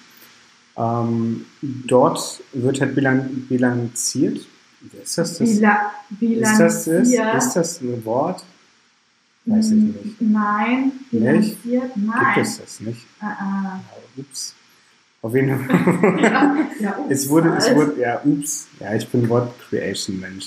[0.77, 4.47] Ähm, dort wird halt bilan bilanziert.
[5.03, 5.37] Ist das?
[5.37, 5.59] das
[6.09, 7.35] Bila ist, das ist, bilanziert.
[7.35, 8.43] ist das ein Wort?
[9.45, 10.21] Weiß ich nicht.
[10.21, 10.91] Nein.
[11.11, 11.11] Nicht?
[11.11, 11.97] Bilanziert?
[11.97, 12.33] Nein.
[12.33, 13.05] Gibt es das nicht?
[13.19, 13.79] Ah, ah.
[14.15, 14.56] Ja, ups.
[15.27, 16.19] Auf jeden Fall.
[16.21, 18.69] Ja, ja, ups, Es wurde, es wurde, ja, ups.
[18.79, 20.45] Ja, ich bin Wort-Creation-Mensch.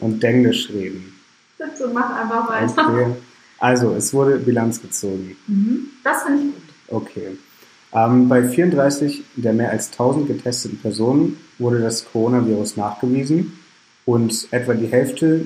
[0.00, 1.12] Und Englisch reden.
[1.58, 2.88] Bitte mach einfach weiter.
[2.88, 3.06] Okay.
[3.58, 5.36] Also, es wurde Bilanz gezogen.
[5.46, 5.88] Mhm.
[6.02, 7.02] Das finde ich gut.
[7.02, 7.36] Okay.
[7.92, 13.58] Ähm, bei 34 der mehr als 1000 getesteten Personen wurde das Coronavirus nachgewiesen
[14.06, 15.44] und etwa die Hälfte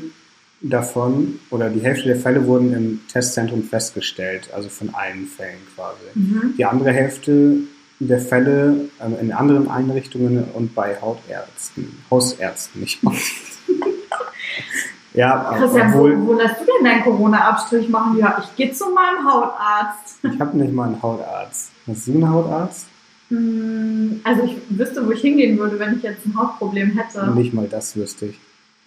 [0.61, 6.03] davon oder die Hälfte der Fälle wurden im Testzentrum festgestellt, also von allen Fällen quasi.
[6.15, 6.55] Mhm.
[6.57, 7.63] Die andere Hälfte
[8.09, 13.53] der Fälle ähm, in anderen Einrichtungen und bei Hautärzten, Hausärzten, nicht Hausärzten.
[15.15, 18.19] ja, Christian, obwohl wo, wo lässt du denn deinen Corona-Abstrich machen?
[18.19, 20.19] Ja, ich gehe zu meinem Hautarzt.
[20.23, 21.71] ich habe nicht mal einen Hautarzt.
[21.87, 22.87] Hast du einen Hautarzt?
[23.29, 27.31] Hm, Also ich wüsste, wo ich hingehen würde, wenn ich jetzt ein Hautproblem hätte.
[27.33, 28.41] Nicht mal das wüsste ich.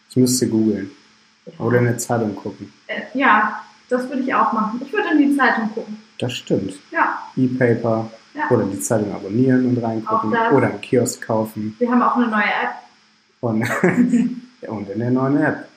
[0.09, 0.91] Ich müsste googeln
[1.59, 2.71] oder in eine Zeitung gucken.
[2.87, 4.81] Äh, ja, das würde ich auch machen.
[4.83, 5.97] Ich würde in die Zeitung gucken.
[6.17, 6.73] Das stimmt.
[6.91, 8.49] Ja, E-Paper ja.
[8.49, 10.51] oder die Zeitung abonnieren und reingucken das.
[10.53, 12.75] oder einen Kiosk kaufen Wir haben auch eine neue App.
[13.41, 13.61] und,
[14.61, 15.67] Ja, und in der neuen App.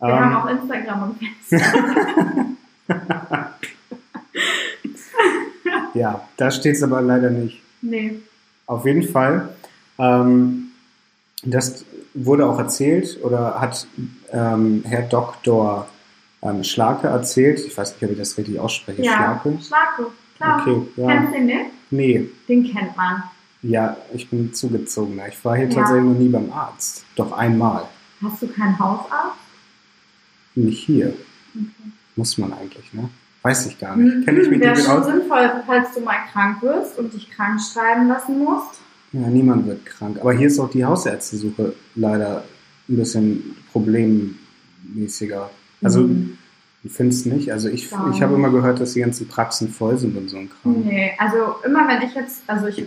[0.00, 1.72] Wir Ähm, haben auch Instagram und Facebook.
[5.94, 7.60] ja, da steht es aber leider nicht.
[7.82, 8.18] nee.
[8.68, 9.50] Auf jeden Fall.
[9.98, 10.72] Ähm,
[11.44, 13.86] das wurde auch erzählt oder hat
[14.32, 15.86] ähm, Herr Dr.
[16.42, 17.60] Ähm, Schlake erzählt.
[17.60, 19.02] Ich weiß nicht, ob ich das richtig ausspreche.
[19.02, 19.58] Ja, Schlake?
[19.62, 20.06] Schlake.
[20.36, 20.60] Klar.
[20.66, 21.06] Okay, ja.
[21.08, 21.70] Kennst du den nicht?
[21.90, 23.22] Nee, Den kennt man.
[23.62, 25.28] ja, ich bin zugezogener.
[25.28, 25.74] Ich war hier Ja.
[25.74, 27.04] tatsächlich noch nie beim Arzt.
[27.16, 27.84] Doch einmal.
[28.22, 29.36] Hast du keinen Hausarzt?
[30.54, 31.08] Nicht hier.
[31.54, 31.66] Okay.
[32.16, 33.08] Muss man eigentlich, ne?
[33.42, 34.24] Weiß ich gar nicht.
[34.26, 35.06] Kenne ich mich Wäre schon aus?
[35.06, 38.80] sinnvoll, falls du mal krank wirst und dich krank schreiben lassen musst.
[39.12, 40.18] Ja, niemand wird krank.
[40.20, 42.42] Aber hier ist auch die Hausärztesuche leider
[42.88, 45.50] ein bisschen problemmäßiger.
[45.82, 46.38] Also, Mhm.
[46.86, 47.52] Du findest nicht?
[47.52, 50.38] Also, ich, Gar ich habe immer gehört, dass die ganzen Praxen voll sind und so
[50.38, 50.82] ein Kram.
[50.84, 52.84] Nee, also immer wenn ich jetzt, also ich,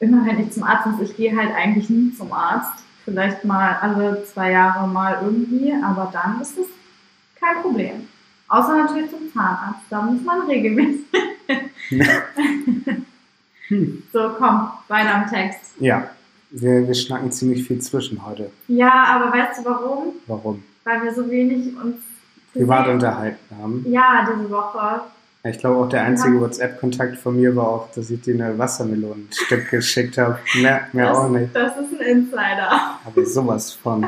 [0.00, 2.84] immer wenn ich zum Arzt muss, ich gehe halt eigentlich nie zum Arzt.
[3.04, 6.66] Vielleicht mal alle zwei Jahre mal irgendwie, aber dann ist es
[7.38, 8.08] kein Problem.
[8.48, 11.04] Außer natürlich zum Zahnarzt, da muss man regelmäßig.
[11.88, 12.00] Hm.
[14.12, 15.72] So, komm, weiter am Text.
[15.80, 16.10] Ja,
[16.50, 18.50] wir, wir schnacken ziemlich viel zwischen heute.
[18.68, 20.14] Ja, aber weißt du warum?
[20.26, 20.62] Warum?
[20.84, 21.96] Weil wir so wenig uns
[22.54, 23.84] Privat unterhalten haben.
[23.88, 25.00] Ja, diese Woche.
[25.46, 26.40] Ich glaube, auch der einzige.
[26.40, 30.38] WhatsApp-Kontakt von mir war auch, dass ich dir eine Wassermelonenstück geschickt habe.
[30.62, 31.54] Mehr, mehr das, auch nicht.
[31.54, 32.70] Das ist ein Insider.
[33.04, 34.06] Aber sowas von.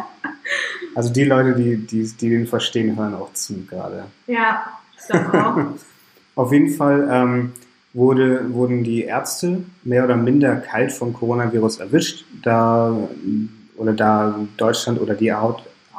[0.94, 4.04] Also die Leute, die, die, die den verstehen, hören auch zu gerade.
[4.26, 4.64] Ja,
[4.98, 5.56] ich glaube auch.
[6.42, 7.52] Auf jeden Fall ähm,
[7.92, 12.94] wurde, wurden die Ärzte mehr oder minder kalt vom Coronavirus erwischt, da
[13.76, 15.32] oder da Deutschland oder die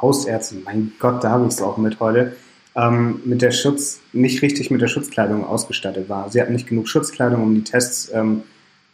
[0.00, 2.36] Hausärzte, mein Gott, da habe ich es auch mit heute,
[2.76, 6.30] ähm, mit der Schutz, nicht richtig mit der Schutzkleidung ausgestattet war.
[6.30, 8.42] Sie hatten nicht genug Schutzkleidung, um die Tests ähm,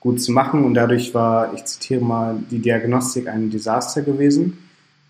[0.00, 4.58] gut zu machen und dadurch war, ich zitiere mal, die Diagnostik ein Desaster gewesen.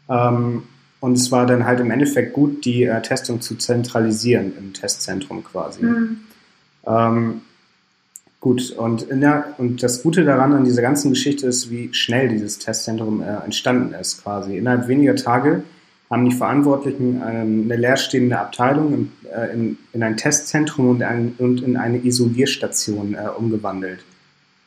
[0.09, 0.63] Ähm,
[1.01, 5.45] und es war dann halt im Endeffekt gut, die äh, Testung zu zentralisieren im Testzentrum
[5.45, 5.83] quasi.
[5.83, 6.21] Mhm.
[6.87, 7.43] Ähm,
[8.41, 12.59] gut, und, der, und das Gute daran an dieser ganzen Geschichte ist, wie schnell dieses
[12.59, 14.57] Testzentrum äh, entstanden ist quasi.
[14.57, 15.65] Innerhalb weniger Tage
[16.11, 21.77] haben die Verantwortlichen ähm, eine leerstehende Abteilung in, äh, in, in ein Testzentrum und, in
[21.77, 24.05] eine Isolierstation äh, umgewandelt.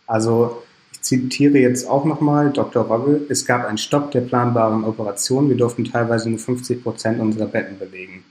[0.07, 2.85] Also ich zitiere jetzt auch nochmal Dr.
[2.85, 7.45] Rogge, es gab einen Stopp der planbaren Operation, wir durften teilweise nur 50 Prozent unserer
[7.45, 8.23] Betten belegen.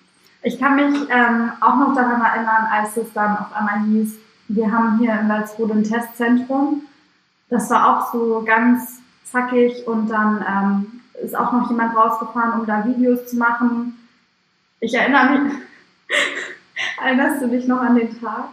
[0.42, 4.14] Ich kann mich ähm, auch noch daran erinnern, als es dann auf einmal hieß,
[4.49, 6.83] wir haben hier in Walsrode ein Testzentrum.
[7.49, 12.66] Das war auch so ganz zackig und dann ähm, ist auch noch jemand rausgefahren, um
[12.66, 13.96] da Videos zu machen.
[14.81, 15.52] Ich erinnere mich,
[17.02, 18.48] erinnerst du dich noch an den Tag?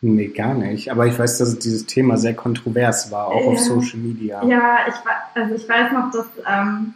[0.00, 0.90] Nee, gar nicht.
[0.90, 4.44] Aber ich weiß, dass dieses Thema sehr kontrovers war, auch äh, auf Social Media.
[4.44, 4.94] Ja, ich,
[5.34, 6.94] also ich weiß noch, dass, ähm,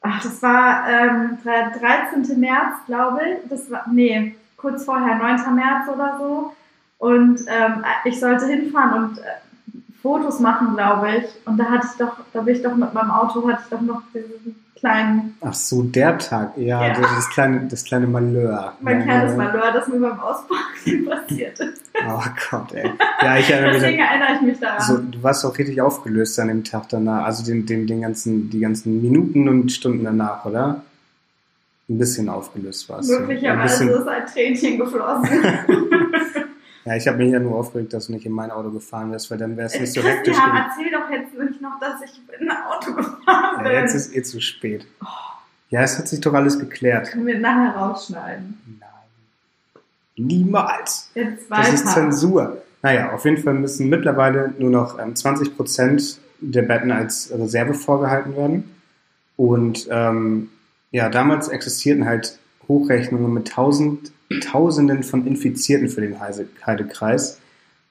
[0.00, 2.40] ach, das war ähm, 13.
[2.40, 3.48] März, glaube ich.
[3.48, 5.54] Das war, nee, kurz vorher, 9.
[5.54, 6.52] März oder so.
[6.98, 9.22] Und ähm, ich sollte hinfahren und äh,
[10.08, 11.24] Fotos machen, glaube ich.
[11.44, 13.82] Und da hatte ich doch, da bin ich doch mit meinem Auto, hatte ich doch
[13.82, 15.36] noch diesen kleinen.
[15.42, 16.98] Ach so, der Tag, ja, ja.
[16.98, 18.72] Das, kleine, das kleine Malheur.
[18.80, 21.82] Mein kleines Malheur, das mir beim Auspacken passiert ist.
[22.08, 22.90] Oh Gott, ey.
[23.20, 23.82] Ja, ich erinnere mich.
[23.82, 24.80] Deswegen erinnere ich mich daran.
[24.80, 28.48] So, du warst auch richtig aufgelöst an dem Tag danach, also den, den, den ganzen,
[28.48, 30.80] die ganzen Minuten und Stunden danach, oder?
[31.90, 33.18] Ein bisschen aufgelöst warst du.
[33.18, 35.28] Möglicherweise ist ein Tränchen geflossen.
[36.88, 39.30] Ja, ich habe mich ja nur aufgeregt, dass du nicht in mein Auto gefahren bist,
[39.30, 40.36] weil dann wäre es nicht so Christian, hektisch.
[40.38, 43.72] Ja, erzähl doch jetzt nicht noch, dass ich in ein Auto gefahren bin.
[43.72, 44.86] Ja, jetzt ist eh zu spät.
[45.02, 45.06] Oh.
[45.68, 47.10] Ja, es hat sich doch alles geklärt.
[47.10, 48.58] Können wir nachher rausschneiden?
[48.80, 48.88] Nein.
[50.16, 51.10] Niemals.
[51.14, 51.70] Jetzt weiter.
[51.70, 52.62] Das ist Zensur.
[52.80, 57.74] Naja, auf jeden Fall müssen mittlerweile nur noch ähm, 20 Prozent der Betten als Reserve
[57.74, 58.80] vorgehalten werden.
[59.36, 60.48] Und ähm,
[60.90, 67.40] ja, damals existierten halt Hochrechnungen mit 1000 Tausenden von Infizierten für den Heidekreis,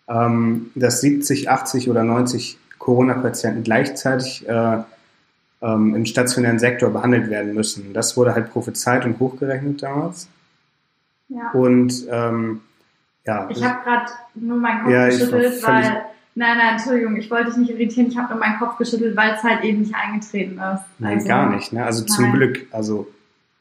[0.07, 4.77] ähm, dass 70, 80 oder 90 Corona-Patienten gleichzeitig äh,
[5.61, 7.93] ähm, im stationären Sektor behandelt werden müssen.
[7.93, 10.29] Das wurde halt prophezeit und hochgerechnet damals.
[11.29, 11.51] Ja.
[11.51, 12.61] Und ähm,
[13.25, 13.49] ja.
[13.49, 16.05] Ich habe gerade nur meinen Kopf ja, geschüttelt, weil.
[16.35, 19.33] Nein, nein, Entschuldigung, ich wollte dich nicht irritieren, ich habe nur meinen Kopf geschüttelt, weil
[19.33, 20.61] es halt eben nicht eingetreten ist.
[20.61, 21.83] Also, nein, gar nicht, ne?
[21.83, 22.09] Also nein.
[22.09, 22.67] zum Glück.
[22.71, 23.07] Also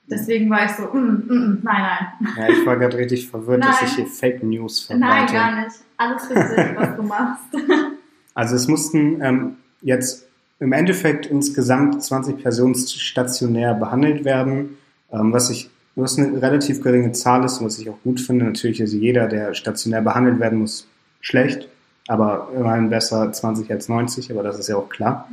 [0.08, 1.82] Deswegen war ich so, mm, mm, mm, nein,
[2.20, 2.34] nein.
[2.36, 3.70] Ja, ich war gerade richtig verwirrt, nein.
[3.70, 5.32] dass ich hier Fake News verbreite.
[5.32, 5.76] Nein, gar nicht.
[5.96, 7.44] Alles richtig, was du machst.
[8.34, 10.28] Also es mussten ähm, jetzt
[10.60, 14.76] im Endeffekt insgesamt 20 Personen stationär behandelt werden,
[15.10, 18.44] ähm, was ich was eine relativ geringe Zahl ist und was ich auch gut finde.
[18.44, 20.86] Natürlich ist jeder, der stationär behandelt werden muss,
[21.20, 21.68] schlecht,
[22.06, 25.28] aber immerhin besser 20 als 90, aber das ist ja auch klar.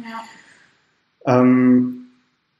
[1.25, 1.41] Ja.
[1.41, 2.02] Ähm,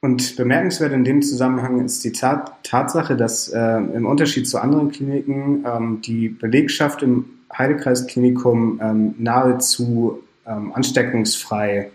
[0.04, 4.92] und bemerkenswert in dem Zusammenhang ist die Tat Tatsache, dass äh, im Unterschied zu anderen
[4.92, 7.24] Kliniken ähm, die Belegschaft im
[7.58, 11.90] Heidekreisklinikum ähm, nahezu ähm, ansteckungsfrei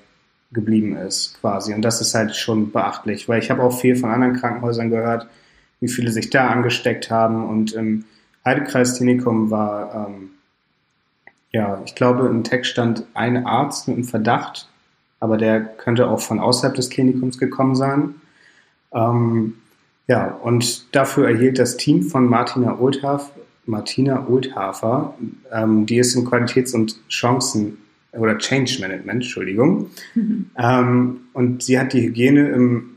[0.53, 1.75] geblieben ist, quasi.
[1.75, 5.29] Und das ist halt schon beachtlich, weil ich habe auch viel von anderen Krankenhäusern gehört,
[5.81, 7.47] wie viele sich da angesteckt haben.
[7.47, 8.07] Und im
[8.43, 10.31] Heidekreisklinikum war, ähm,
[11.53, 14.68] ja, ich glaube, im Text stand ein Arzt mit einem Verdacht
[15.21, 18.15] aber der könnte auch von außerhalb des Klinikums gekommen sein.
[18.93, 19.55] Ähm,
[20.07, 23.31] ja, und dafür erhielt das Team von Martina Oldhaf,
[23.67, 25.15] Martina Oldhafer,
[25.53, 27.79] ähm, die ist im Qualitäts- und Chancen-
[28.13, 29.91] oder Change Management, Entschuldigung.
[30.15, 30.51] Mhm.
[30.57, 32.97] Ähm, und sie hat die Hygiene im,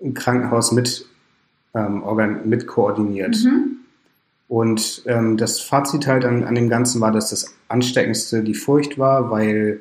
[0.00, 1.06] im Krankenhaus mit,
[1.74, 2.02] ähm,
[2.44, 3.36] mit koordiniert.
[3.42, 3.76] Mhm.
[4.48, 8.98] Und ähm, das Fazit halt an, an dem Ganzen war, dass das Ansteckendste die Furcht
[8.98, 9.80] war, weil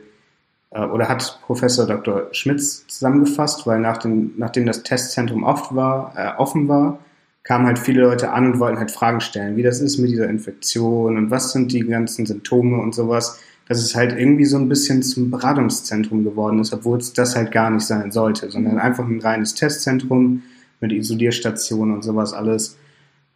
[0.80, 2.28] oder hat Professor Dr.
[2.32, 7.00] Schmitz zusammengefasst, weil nach dem, nachdem das Testzentrum oft war, äh, offen war,
[7.44, 10.30] kamen halt viele Leute an und wollten halt Fragen stellen, wie das ist mit dieser
[10.30, 14.70] Infektion und was sind die ganzen Symptome und sowas, dass es halt irgendwie so ein
[14.70, 19.06] bisschen zum Beratungszentrum geworden ist, obwohl es das halt gar nicht sein sollte, sondern einfach
[19.06, 20.44] ein reines Testzentrum
[20.80, 22.78] mit Isolierstationen und sowas alles.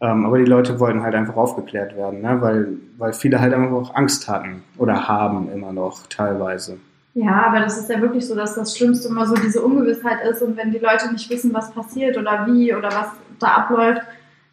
[0.02, 2.38] Ähm, aber die Leute wollten halt einfach aufgeklärt werden, ne?
[2.42, 2.68] weil,
[2.98, 6.78] weil viele halt einfach auch Angst hatten oder haben immer noch teilweise.
[7.16, 10.42] Ja, aber das ist ja wirklich so, dass das Schlimmste immer so diese Ungewissheit ist
[10.42, 13.08] und wenn die Leute nicht wissen, was passiert oder wie oder was
[13.40, 14.02] da abläuft,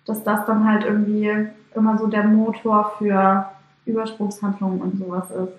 [0.07, 3.47] dass das dann halt irgendwie immer so der Motor für
[3.85, 5.53] Überspruchshandlungen und sowas ist.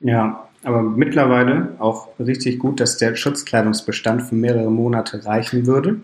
[0.00, 6.00] Ja, aber mittlerweile auch richtig gut, dass der Schutzkleidungsbestand für mehrere Monate reichen würde.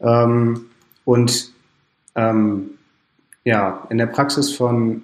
[0.00, 0.66] Ähm,
[1.06, 1.54] und
[2.14, 2.72] ähm,
[3.44, 5.02] ja, in der Praxis von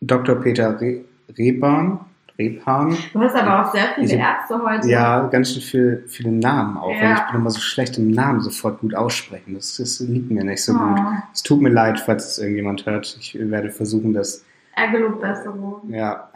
[0.00, 0.34] Dr.
[0.34, 1.04] Peter Re
[1.38, 2.00] Rebahn,
[2.38, 2.96] Rebhahn.
[3.12, 4.88] Du hast aber auch sehr viele Ich- Ärzte heute.
[4.88, 6.90] Ja, ganz schön viel, viele Namen auch.
[6.90, 7.14] Ja.
[7.14, 9.54] Ich bin immer so schlecht im Namen sofort gut aussprechen.
[9.54, 11.00] Das, das liegt mir nicht so Oh, gut.
[11.32, 13.16] Es tut mir leid, falls es irgendjemand hört.
[13.20, 14.44] Ich werde versuchen, das
[14.76, 15.82] er gelobt Besserung.
[15.88, 16.30] Ja,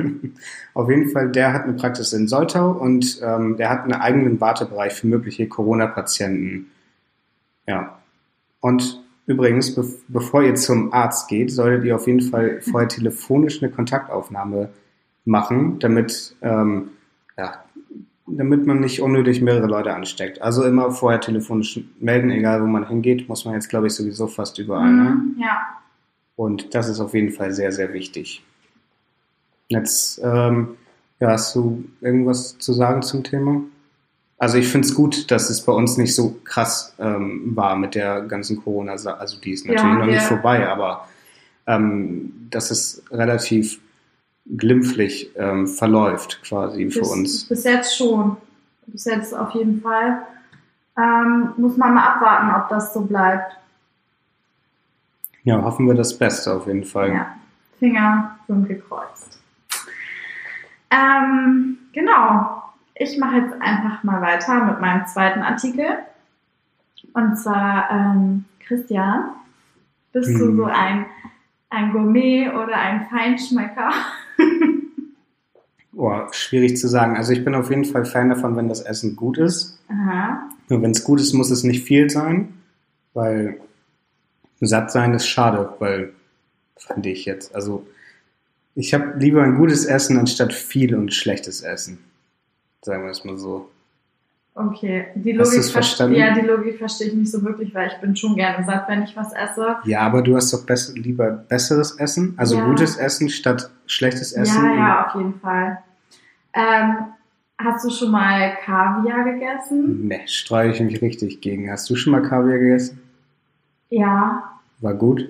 [0.74, 4.40] auf jeden Fall, der hat eine Praxis in Soltau und ähm, der hat einen eigenen
[4.40, 6.70] Wartebereich für mögliche Corona-Patienten.
[7.66, 7.98] Ja.
[8.60, 13.62] Und übrigens, be bevor ihr zum Arzt geht, solltet ihr auf jeden Fall vorher telefonisch
[13.62, 14.70] eine Kontaktaufnahme
[15.26, 16.88] machen, damit, ähm,
[17.36, 17.62] ja,
[18.26, 20.40] damit man nicht unnötig mehrere Leute ansteckt.
[20.42, 24.26] Also immer vorher telefonisch melden, egal wo man hingeht, muss man jetzt, glaube ich, sowieso
[24.26, 24.90] fast überall.
[24.92, 25.10] Ne?
[25.10, 25.58] Mhm, ja.
[26.36, 28.42] Und das ist auf jeden Fall sehr, sehr wichtig.
[29.68, 30.76] Jetzt, ähm,
[31.20, 33.62] ja, hast du irgendwas zu sagen zum Thema?
[34.38, 37.94] Also ich finde es gut, dass es bei uns nicht so krass ähm, war mit
[37.94, 41.08] der ganzen Corona, also die ist Ja, natürlich noch wir- nicht vorbei, aber
[41.66, 43.80] ähm, dass es relativ
[44.56, 47.44] glimpflich ähm, verläuft quasi für bis, uns.
[47.48, 48.36] Bis jetzt schon.
[48.86, 50.22] Bis jetzt auf jeden Fall.
[50.96, 53.56] Ähm, muss man mal abwarten, ob das so bleibt.
[55.44, 57.12] Ja, hoffen wir das Beste auf jeden Fall.
[57.12, 57.36] Ja.
[57.78, 59.38] Finger sind gekreuzt.
[60.90, 62.62] Ähm, genau.
[62.94, 65.86] Ich mache jetzt einfach mal weiter mit meinem zweiten Artikel.
[67.12, 69.30] Und zwar, ähm, Christian,
[70.12, 70.56] bist du Hm.
[70.56, 71.06] so ein,
[71.70, 73.90] ein Gourmet oder ein Feinschmecker?
[76.08, 77.16] Oh, schwierig zu sagen.
[77.16, 79.78] Also ich bin auf jeden Fall Fan davon, wenn das Essen gut ist.
[79.88, 80.48] Aha.
[80.68, 82.54] Nur wenn es gut ist, muss es nicht viel sein,
[83.12, 83.60] weil
[84.60, 86.12] satt sein ist schade, weil
[86.76, 87.54] fand ich jetzt.
[87.54, 87.86] Also
[88.76, 91.98] ich habe lieber ein gutes Essen anstatt viel und schlechtes Essen.
[92.82, 93.68] Sagen wir es mal so.
[94.54, 96.16] Okay, die Hast Logik, du's verstanden?
[96.16, 99.02] Ja, die Logik verstehe ich nicht so wirklich, weil ich bin schon gerne satt, wenn
[99.02, 99.76] ich was esse.
[99.84, 102.64] Ja, aber du hast doch bess lieber besseres Essen, also Ja.
[102.64, 104.64] gutes Essen statt schlechtes Essen.
[104.64, 105.78] Ja, ja, auf jeden Fall.
[106.56, 106.96] Ähm,
[107.58, 110.08] hast du schon mal Kaviar gegessen?
[110.08, 111.70] Ne, streue ich mich richtig gegen.
[111.70, 113.00] Hast du schon mal Kaviar gegessen?
[113.90, 115.28] Ja, War gut?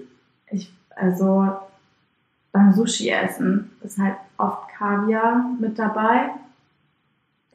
[0.50, 1.52] ich, also
[2.52, 6.30] beim Sushi-Essen ist halt oft Kaviar mit dabei.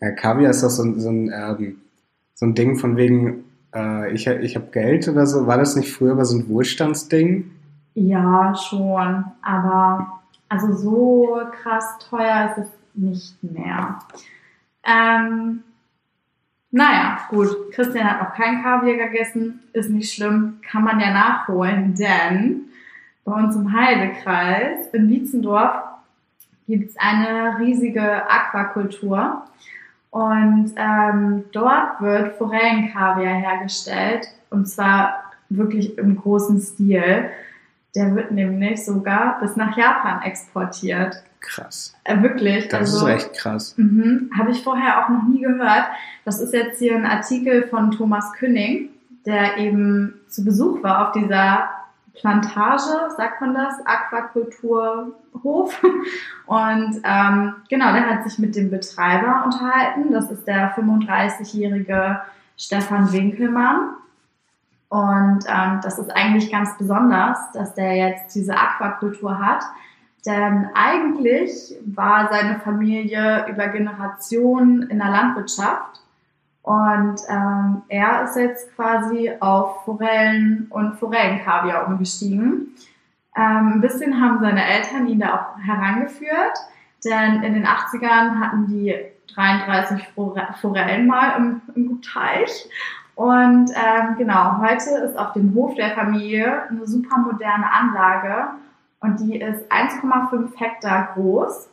[0.02, 1.82] Ja, Kaviar ist doch so, ein- so, ein, ähm,
[2.36, 5.48] so ein Ding von wegen, äh, ich, ich habe Geld oder so.
[5.48, 7.50] War das nicht früher aber so ein Wohlstandsding?
[7.94, 14.00] Ja, schon, aber also so krass teuer ist es nicht mehr.
[14.84, 15.64] Ähm,
[16.72, 17.72] naja, gut.
[17.74, 19.60] Christian hat noch kein Kaviar gegessen.
[19.74, 20.60] Ist nicht schlimm.
[20.70, 22.62] Kann man ja nachholen, denn
[23.26, 25.76] bei uns im Heidekreis in Wietzendorf
[26.68, 29.44] gibt es eine riesige Aquakultur.
[30.12, 34.28] Und ähm, dort wird Forellenkaviar hergestellt.
[34.50, 37.30] Und zwar wirklich im großen Stil.
[37.96, 41.22] Der wird nämlich sogar bis nach Japan exportiert.
[41.42, 41.94] Krass.
[42.04, 42.70] Äh, wirklich.
[42.70, 43.74] Das also, ist echt krass.
[43.78, 45.86] Mhm, Habe ich vorher auch noch nie gehört.
[46.24, 48.90] Das ist jetzt hier ein Artikel von Thomas Künning,
[49.26, 51.70] der eben zu Besuch war auf dieser
[52.14, 55.84] Plantage, sagt man das, Aquakulturhof.
[56.46, 60.12] Und ähm, genau, der hat sich mit dem Betreiber unterhalten.
[60.12, 62.22] Das ist der 35-jährige
[62.58, 63.96] Stefan Winkelmann.
[64.90, 69.64] Und ähm, das ist eigentlich ganz besonders, dass der jetzt diese Aquakultur hat.
[70.26, 76.02] Denn eigentlich war seine Familie über Generationen in der Landwirtschaft.
[76.64, 82.76] Und ähm, er ist jetzt quasi auf Forellen und Forellenkaviar umgestiegen.
[83.36, 86.58] Ähm, ein bisschen haben seine Eltern ihn da auch herangeführt,
[87.04, 88.94] denn in den 80ern hatten die
[89.34, 92.70] 33 Fore- Forellen mal im, im Teich.
[93.16, 98.50] Und ähm, genau, heute ist auf dem Hof der Familie eine super moderne Anlage
[99.02, 101.68] und die ist 1,5 Hektar groß.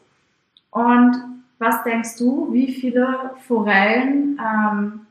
[0.70, 1.16] Und
[1.58, 5.06] was denkst du, wie viele Forellen ähm,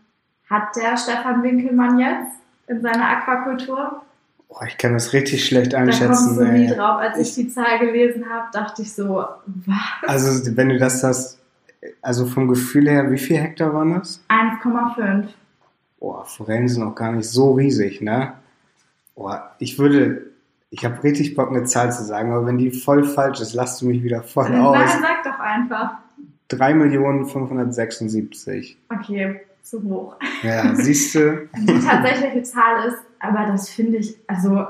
[0.50, 2.36] hat der Stefan Winkelmann jetzt
[2.68, 4.02] in seiner Aquakultur?
[4.50, 6.38] Boah, ich kann das richtig schlecht Da kommst einschätzen.
[6.38, 7.00] du nie drauf.
[7.00, 10.10] Als ich die Zahl gelesen habe, dachte ich so, was?
[10.10, 11.40] Also, wenn du das hast,
[12.02, 14.24] also vom Gefühl her, wie viel Hektar waren das?
[14.30, 15.26] 1,5.
[16.00, 18.34] Boah, Forellen sind auch gar nicht so riesig, ne?
[19.16, 20.28] Boah, ich würde,
[20.70, 23.82] ich habe richtig Bock, eine Zahl zu sagen, aber wenn die voll falsch ist, lasst
[23.82, 24.76] du mich wieder voll aus.
[24.78, 25.94] Nein, sag doch einfach.
[26.52, 28.76] 3.576.
[28.94, 30.16] Okay, zu hoch.
[30.44, 31.48] Ja, siehst du?
[31.58, 34.66] Die tatsächliche Zahl ist, aber das finde ich, also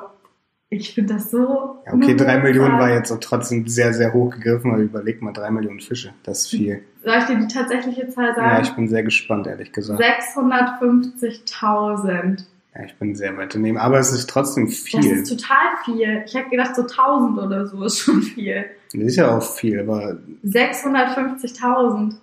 [0.70, 1.78] ich finde das so.
[1.86, 2.80] Ja, okay, eine 3 hohe Millionen Zahl.
[2.80, 6.40] war jetzt auch trotzdem sehr, sehr hoch gegriffen, aber überleg mal, 3 Millionen Fische, das
[6.42, 6.84] ist viel.
[7.04, 8.64] Soll ich dir die tatsächliche Zahl Ja, sagen?
[8.64, 10.02] ich bin sehr gespannt, ehrlich gesagt.
[10.02, 12.44] 650.000.
[12.78, 15.00] Ja, ich bin sehr weit daneben, aber es ist trotzdem Das viel.
[15.04, 16.24] ist total viel.
[16.26, 18.66] Ich hätte gedacht, so 1000 oder so ist schon viel.
[18.94, 22.16] Das ist ja auch viel, aber 650.000.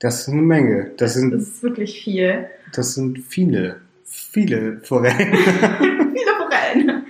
[0.00, 0.84] das ist eine Menge.
[0.96, 2.48] Das Das sind, ist wirklich viel.
[2.72, 5.36] das sind viele, viele Forellen.
[5.36, 7.06] viele Forellen.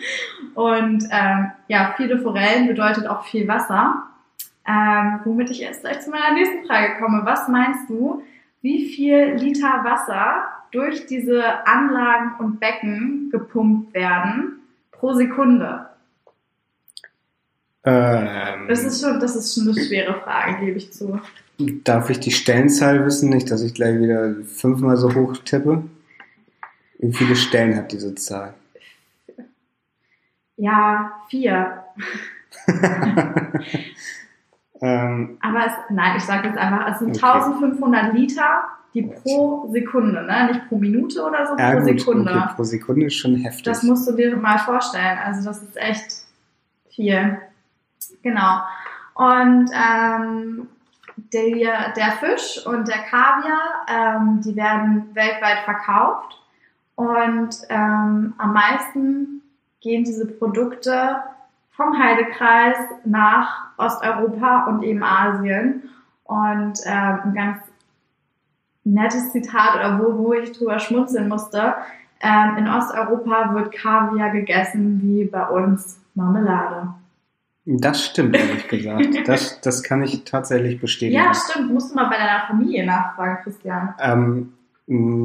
[0.55, 4.05] Und ähm, ja, viele Forellen bedeutet auch viel Wasser.
[4.67, 7.21] Ähm, womit ich jetzt gleich zu meiner nächsten Frage komme.
[7.25, 8.23] Was meinst du,
[8.63, 10.45] wie viel Liter Wasser
[10.75, 14.59] durch diese Anlagen und Becken gepumpt werden
[14.91, 15.87] pro Sekunde?
[17.85, 21.21] ähm, Das ist schon, das ist schon eine schwere Frage, gebe ich zu.
[21.59, 23.31] darf ich die Stellenzahl wissen?
[23.31, 25.85] Nicht, dass ich gleich wieder fünfmal so hoch tippe.
[26.99, 28.55] Wie viele Stellen hat diese Zahl?
[30.57, 31.85] Ja, vier.
[34.85, 37.27] ähm, Aber es, nein, ich sage jetzt einfach, es sind Okay.
[37.27, 40.49] 1500 Liter, die pro Sekunde, ne?
[40.49, 42.31] nicht pro Minute oder so, ja, pro gut, Sekunde.
[42.31, 43.65] okay, pro Sekunde ist schon heftig.
[43.65, 45.19] Das musst du dir mal vorstellen.
[45.25, 46.07] Also das ist echt
[46.91, 47.39] viel.
[48.23, 48.61] Genau.
[49.15, 50.69] Und ähm,
[51.33, 56.41] der, der Fisch und der Kaviar, ähm, die werden weltweit verkauft.
[56.97, 59.43] Und ähm, am meisten
[59.81, 61.17] gehen diese Produkte
[61.77, 65.91] vom Heidekreis nach Osteuropa und eben Asien.
[66.25, 67.59] Und ähm, ein ganz
[68.85, 71.75] nettes Zitat oder wo, wo ich drüber schmunzeln musste.
[72.21, 76.95] Ähm, in Osteuropa wird Kaviar gegessen wie bei uns Marmelade.
[77.67, 79.07] Das stimmt, ehrlich gesagt.
[79.27, 81.23] Das, das kann ich tatsächlich bestätigen.
[81.23, 81.73] Ja, stimmt.
[81.73, 83.95] Musst du mal bei deiner Familie nachfragen, Christian.
[83.99, 84.53] Ähm,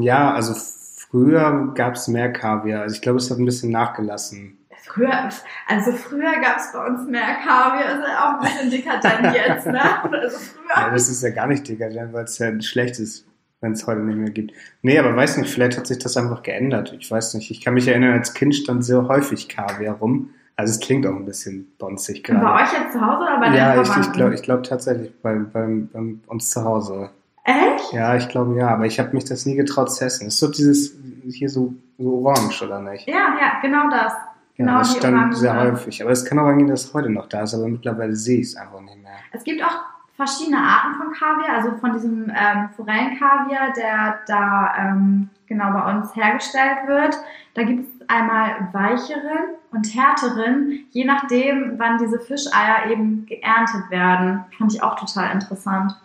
[0.02, 2.82] ja, also früher gab es mehr Kaviar.
[2.82, 4.59] Also ich glaube, es hat ein bisschen nachgelassen.
[4.94, 5.30] Früher,
[5.68, 9.66] also früher gab es bei uns mehr Kaviar, ist ja auch ein bisschen dekadent jetzt,
[9.68, 9.82] ne?
[10.04, 10.38] Also
[10.68, 10.92] Ja, früher.
[10.92, 13.26] das ist ja gar nicht dekadent, weil es ja schlecht ist,
[13.62, 14.52] wenn es heute nicht mehr gibt.
[14.82, 16.96] Nee, aber weiß nicht, vielleicht hat sich das einfach geändert.
[17.00, 17.52] Ich weiß nicht.
[17.52, 20.32] Ich kann mich erinnern, als Kind stand sehr häufig Kaviar rum.
[20.56, 22.64] Also es klingt auch ein bisschen bonzig Und bei gerade.
[22.64, 25.36] euch jetzt zu Hause oder bei deinen Ja, ich, ich glaube ich glaub tatsächlich bei,
[25.36, 27.12] bei, bei uns zu Hause.
[27.46, 27.94] Echt?
[27.94, 30.28] Ja, ich glaube ja, aber ich habe mich das nie getraut zu essen.
[30.28, 30.96] Ist so dieses
[31.30, 33.08] hier so, so orange, oder nicht?
[33.08, 34.12] Ja, ja, genau das.
[34.60, 35.62] Ja, Genau das die stand sehr ja.
[35.62, 36.02] häufig.
[36.02, 38.48] Aber es kann auch angehen, dass es heute noch da ist, aber mittlerweile sehe ich
[38.48, 39.14] es einfach nicht mehr.
[39.32, 39.86] Es gibt auch
[40.18, 46.14] verschiedene Arten von Kaviar, also von diesem ähm, Forellenkaviar, der da ähm, genau bei uns
[46.14, 47.16] hergestellt wird.
[47.54, 54.44] Da gibt es einmal weicheren und härteren, je nachdem, wann diese Fischeier eben geerntet werden.
[54.58, 55.96] Fand ich auch total interessant.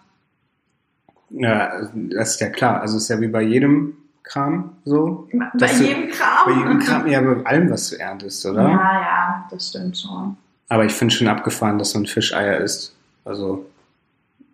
[1.31, 2.81] Ja, das ist ja klar.
[2.81, 5.29] Also es ist ja wie bei jedem Kram so.
[5.33, 6.47] Bei Das du- jedem Kram.
[6.47, 8.63] Bei jedem Kram, ja, bei allem, was du erntest, oder?
[8.63, 10.37] Ja, ja, das stimmt schon.
[10.69, 12.97] Aber ich finde schon abgefahren, dass man Fischeier isst.
[13.25, 13.67] Also,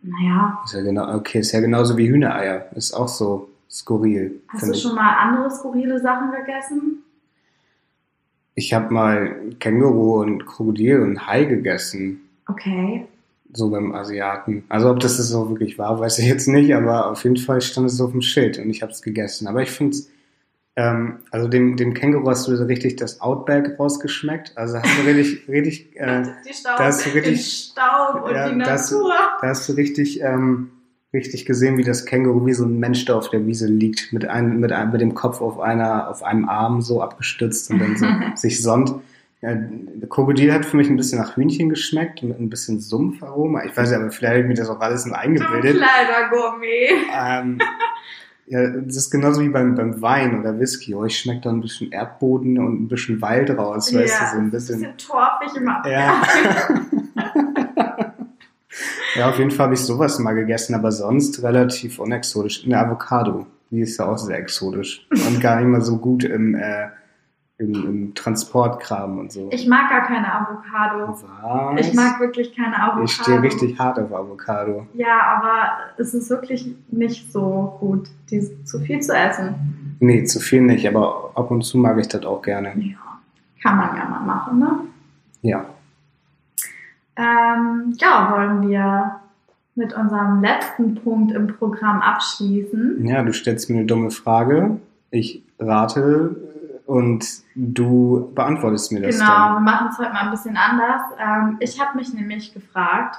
[0.02, 2.66] Naja, ist ja genau, okay, ist ja genauso wie Hühnereier.
[2.74, 4.40] Ist auch so skurril.
[4.48, 4.82] hast du ich.
[4.82, 7.04] schon mal andere skurrile Sachen gegessen?
[8.54, 12.20] Ich habe mal Känguru und Krokodil und Hai gegessen.
[12.48, 13.06] Okay.
[13.52, 14.64] So beim Asiaten.
[14.68, 17.88] Also ob das so wirklich war, weiß ich jetzt nicht, aber auf jeden Fall stand
[17.88, 19.48] es auf dem Schild und ich habe es gegessen.
[19.48, 20.08] Aber ich finde es,
[20.76, 24.52] ähm, also dem, dem Känguru hast du so richtig das Outback rausgeschmeckt.
[24.56, 28.34] Also hast du richtig, richtig, äh, die Staub, da hast du den richtig- Staub und
[28.34, 29.12] ja, die das- Natur.
[29.40, 30.70] da hast du richtig, ähm,
[31.12, 34.26] richtig gesehen, wie das Känguru wie so ein Mensch da auf der Wiese liegt, mit
[34.26, 37.96] einem, mit einem, mit dem Kopf auf einer, auf einem Arm so abgestützt und dann
[37.96, 38.94] so sich sonnt.
[39.42, 43.64] Ja, der Krokodil hat für mich ein bisschen nach Hühnchen geschmeckt, mit ein bisschen Sumpfaroma.
[43.64, 45.76] Ich weiß nicht, aber vielleicht habe ich mir das auch alles nur Du eingebildet.
[45.78, 46.88] kleiner Gourmet.
[47.18, 47.58] Ähm,
[48.46, 50.94] ja, das ist genauso wie beim, beim Wein oder Whisky.
[50.94, 54.50] Euch schmeckt da ein bisschen Erdboden und ein bisschen Wald raus, weißt du, so ein
[54.50, 54.80] bisschen.
[54.80, 55.66] bisschen torfig im.
[55.90, 56.22] Ja.
[59.16, 62.64] ja, auf jeden Fall habe ich sowas mal gegessen, aber sonst relativ unexotisch.
[62.66, 66.54] Eine Avocado, die ist ja auch sehr exotisch und gar nicht mal so gut im,
[66.54, 66.88] äh,
[67.60, 69.48] im, im Transportkram und so.
[69.52, 71.18] Ich mag gar keine Avocado.
[71.74, 71.86] Was?
[71.86, 73.04] Ich mag wirklich keine Avocado.
[73.04, 74.86] Ich stehe richtig hart auf Avocado.
[74.94, 79.96] Ja, aber es ist wirklich nicht so gut, die zu viel zu essen.
[80.00, 82.72] Nee, zu viel nicht, aber ab und zu mag ich das auch gerne.
[82.76, 82.96] Ja,
[83.62, 84.80] kann man ja mal machen, ne?
[85.42, 85.66] Ja.
[87.16, 89.16] Ähm, ja, wollen wir
[89.74, 93.04] mit unserem letzten Punkt im Programm abschließen.
[93.06, 94.78] Ja, du stellst mir eine dumme Frage.
[95.10, 96.36] Ich rate
[96.90, 97.24] und
[97.54, 99.54] du beantwortest mir das Genau, dann.
[99.54, 101.02] wir machen es heute mal ein bisschen anders.
[101.20, 103.16] Ähm, ich habe mich nämlich gefragt,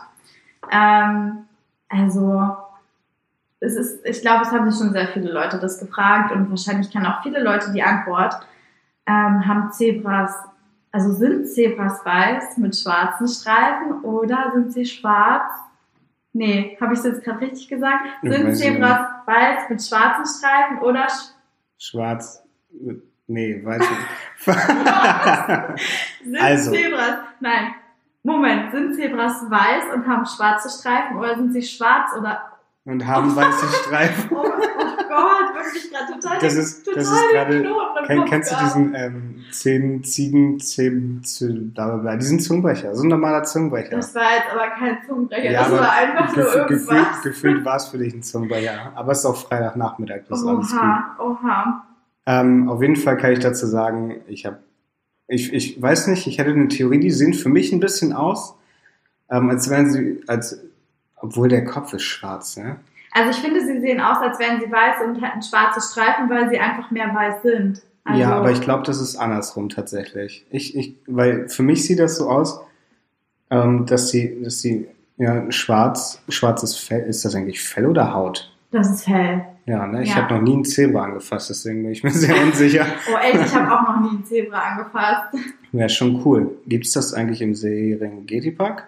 [0.69, 1.45] ähm,
[1.87, 2.57] also
[3.61, 6.91] es ist, ich glaube, es haben sich schon sehr viele Leute das gefragt und wahrscheinlich
[6.91, 8.45] kennen auch viele Leute die Antwort.
[9.05, 10.35] Ähm, haben Zebras,
[10.91, 15.49] also sind Zebras weiß mit schwarzen Streifen oder sind sie schwarz?
[16.33, 18.05] Nee, habe ich es jetzt gerade richtig gesagt?
[18.21, 18.53] Sind.
[18.53, 21.31] Zebras weiß mit schwarzen Streifen oder sch
[21.77, 24.45] Schwarz mit, Nee, weiß ich
[26.23, 26.71] Sind Also.
[26.71, 27.73] Zebras, nein,
[28.23, 32.41] Moment, sind Zebras weiß und haben schwarze Streifen oder sind sie schwarz oder,
[32.85, 34.29] Und haben weiße Streifen.
[34.35, 37.63] oh, oh Gott, wirklich gerade total, Das ist, total das ist gerade.
[38.07, 43.03] Kenn, kennst du diesen ähm, zehn Ziegen, zehn, zehn, bla bla bla, diesen Zungenbrecher, so
[43.03, 43.95] ein normaler Zungenbrecher.
[43.95, 46.87] Das war jetzt aber kein Zungenbrecher, Ja, das war einfach nur irgendwas.
[46.87, 48.91] gefühlt, gefühlt war es für dich ein Zungenbrecher.
[48.95, 50.79] Aber es ist auch Freitagnachmittag, das ist alles gut.
[50.79, 51.85] Oha, oha.
[52.25, 54.59] Ähm, auf jeden Fall kann ich dazu sagen, ich habe,
[55.27, 58.55] ich, ich weiß nicht, ich hätte eine Theorie, die sehen für mich ein bisschen aus,
[59.29, 60.59] ähm, als wären sie, als,
[61.15, 62.79] obwohl der Kopf ist schwarz, ne?
[63.13, 66.49] Also ich finde, sie sehen aus, als wären sie weiß und hätten schwarze Streifen, weil
[66.49, 67.81] sie einfach mehr weiß sind.
[68.03, 70.45] Also, ja, aber ich glaube, das ist andersrum tatsächlich.
[70.49, 72.61] Ich, ich, weil für mich sieht das so aus,
[73.49, 78.50] ähm, dass sie, dass sie, ja, schwarz, schwarzes Fell, ist das eigentlich Fell oder Haut?
[78.71, 79.45] Das ist hell.
[79.65, 80.03] Ja, ne?
[80.03, 80.15] Ich Ja.
[80.23, 82.85] habe noch nie ein Zebra angefasst, deswegen bin ich mir sehr unsicher.
[83.13, 85.35] Oh echt, ich habe auch noch nie ein Zebra angefasst.
[85.71, 86.51] Wäre schon cool.
[86.67, 88.85] Gibt's das eigentlich im Serengeti Park?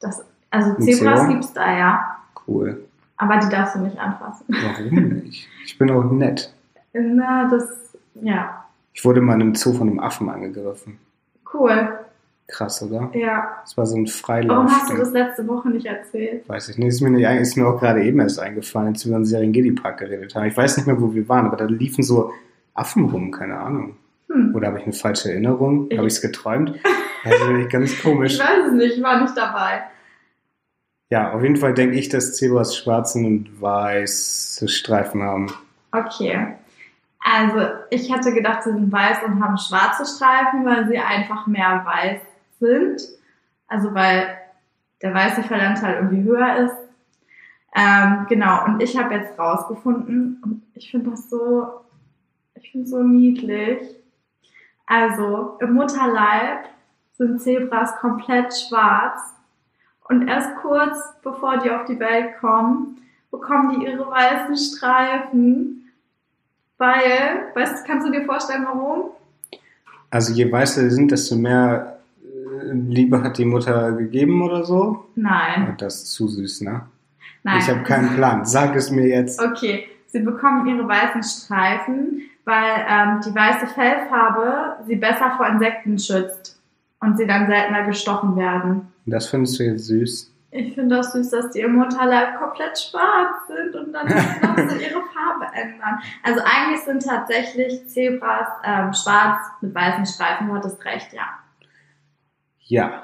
[0.00, 1.26] Das, also Ein Zebras Zebra?
[1.32, 2.84] gibt's da ja, Cool.
[3.16, 4.44] aber die darfst du nicht anfassen.
[4.48, 5.48] Warum nicht?
[5.64, 6.52] Ich bin auch nett.
[6.92, 8.64] Na, das, ja,
[8.94, 10.98] Ich wurde mal in einem Zoo von einem Affen angegriffen.
[11.52, 11.98] cool.
[12.48, 13.10] Krass, oder?
[13.14, 13.56] Ja.
[13.62, 14.56] Das war so ein Freilauf.
[14.56, 16.48] Warum hast du das letzte Woche nicht erzählt?
[16.48, 16.88] Weiß ich nicht.
[16.88, 19.72] Ist mir, nicht, ist mir auch gerade eben erst eingefallen, als wir über den Serengeti
[19.72, 20.44] Park geredet haben.
[20.46, 22.30] Ich weiß nicht mehr, wo wir waren, aber da liefen so
[22.74, 23.96] Affen rum, keine Ahnung.
[24.30, 24.54] Hm.
[24.54, 25.86] Oder habe ich eine falsche Erinnerung?
[25.90, 26.74] Ich- Habe ich es geträumt?
[27.24, 28.38] Das ist nämlich ganz Ich komisch.
[28.38, 29.82] weiß es nicht, ich war nicht dabei.
[31.10, 35.46] Ja, auf jeden Fall denke ich, dass Zebras schwarze und weiße Streifen haben.
[35.92, 36.54] Okay.
[37.20, 37.58] Also,
[37.90, 42.20] ich hätte gedacht, sie sind weiß und haben schwarze Streifen, weil sie einfach mehr weiß
[42.58, 43.00] sind.
[43.68, 44.38] Also, weil
[45.02, 46.76] der weiße Fällanteil irgendwie höher ist.
[47.74, 51.68] Ähm, genau, und ich habe jetzt rausgefunden, und ich finde das so,
[52.54, 53.80] ich finde so niedlich.
[54.86, 56.66] Also, im Mutterleib
[57.12, 59.34] sind Zebras komplett schwarz.
[60.08, 62.98] Und erst kurz bevor die auf die Welt kommen,
[63.30, 65.92] bekommen die ihre weißen Streifen.
[66.78, 69.10] Weil, weißt, kannst du dir vorstellen, warum?
[70.10, 71.95] Also je weißer sie sind, desto mehr
[72.88, 75.06] Liebe hat die Mutter gegeben oder so.
[75.14, 75.66] Nein.
[75.68, 76.82] Ja, Das ist zu süß, ne?
[77.42, 77.58] Nein.
[77.58, 78.44] Ich habe keinen Plan.
[78.44, 79.40] Sag es mir jetzt.
[79.40, 85.98] Okay, sie bekommen ihre weißen Streifen, weil ähm, die weiße Fellfarbe sie besser vor Insekten
[85.98, 86.60] schützt
[87.00, 88.88] und sie dann seltener gestochen werden.
[89.06, 90.32] Das findest du jetzt süß.
[90.52, 94.06] Ich finde das süß, dass die im Mutterleib komplett schwarz sind und dann
[94.42, 95.98] noch so ihre Farbe ändern.
[96.22, 100.48] Also eigentlich sind tatsächlich Zebras ähm, schwarz mit weißen Streifen.
[100.48, 101.22] Du hattest recht, ja.
[102.66, 103.02] Ja,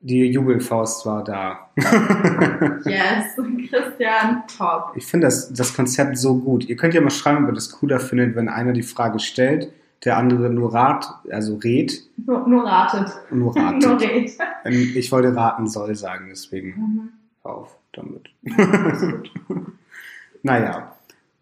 [0.00, 1.70] die Jubelfaust war da.
[2.84, 3.36] Yes,
[3.68, 4.92] Christian, top.
[4.94, 6.64] Ich finde das, das Konzept so gut.
[6.68, 9.72] Ihr könnt ja mal schreiben, ob ihr das cooler findet, wenn einer die Frage stellt,
[10.04, 11.92] der andere nur rat, also red,
[12.24, 13.08] Nur, nur ratet.
[13.30, 14.00] nur nur ratet.
[14.00, 14.30] red.
[14.64, 17.08] Ähm, ich wollte raten soll sagen, deswegen Mhm.
[17.42, 18.30] auf damit.
[20.42, 20.92] naja,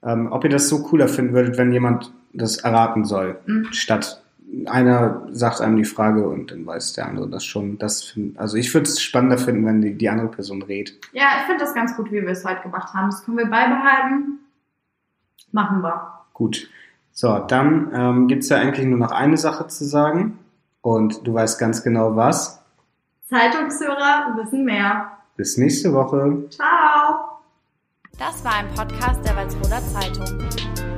[0.03, 3.69] ähm, ob ihr das so cooler finden würdet, wenn jemand das erraten soll, Mhm.
[3.73, 4.23] statt
[4.66, 7.78] einer sagt einem die Frage und dann weiß der andere das schon.
[7.78, 10.99] Das find, also ich würde es spannender finden, wenn die, die andere Person redet.
[11.12, 13.11] Ja, ich finde das ganz gut, wie wir es heute gemacht haben.
[13.11, 14.38] Das können wir beibehalten.
[15.53, 16.24] Machen wir.
[16.32, 16.68] Gut.
[17.12, 20.38] So, dann ähm, gibt's ja eigentlich nur noch eine Sache zu sagen.
[20.80, 22.62] Und du weißt ganz genau was.
[23.28, 25.11] Zeitungshörer wissen mehr.
[25.36, 26.44] Bis nächste Woche.
[26.51, 27.40] Ciao.
[28.18, 30.97] Das war ein Podcast der Walsroder Zeitung.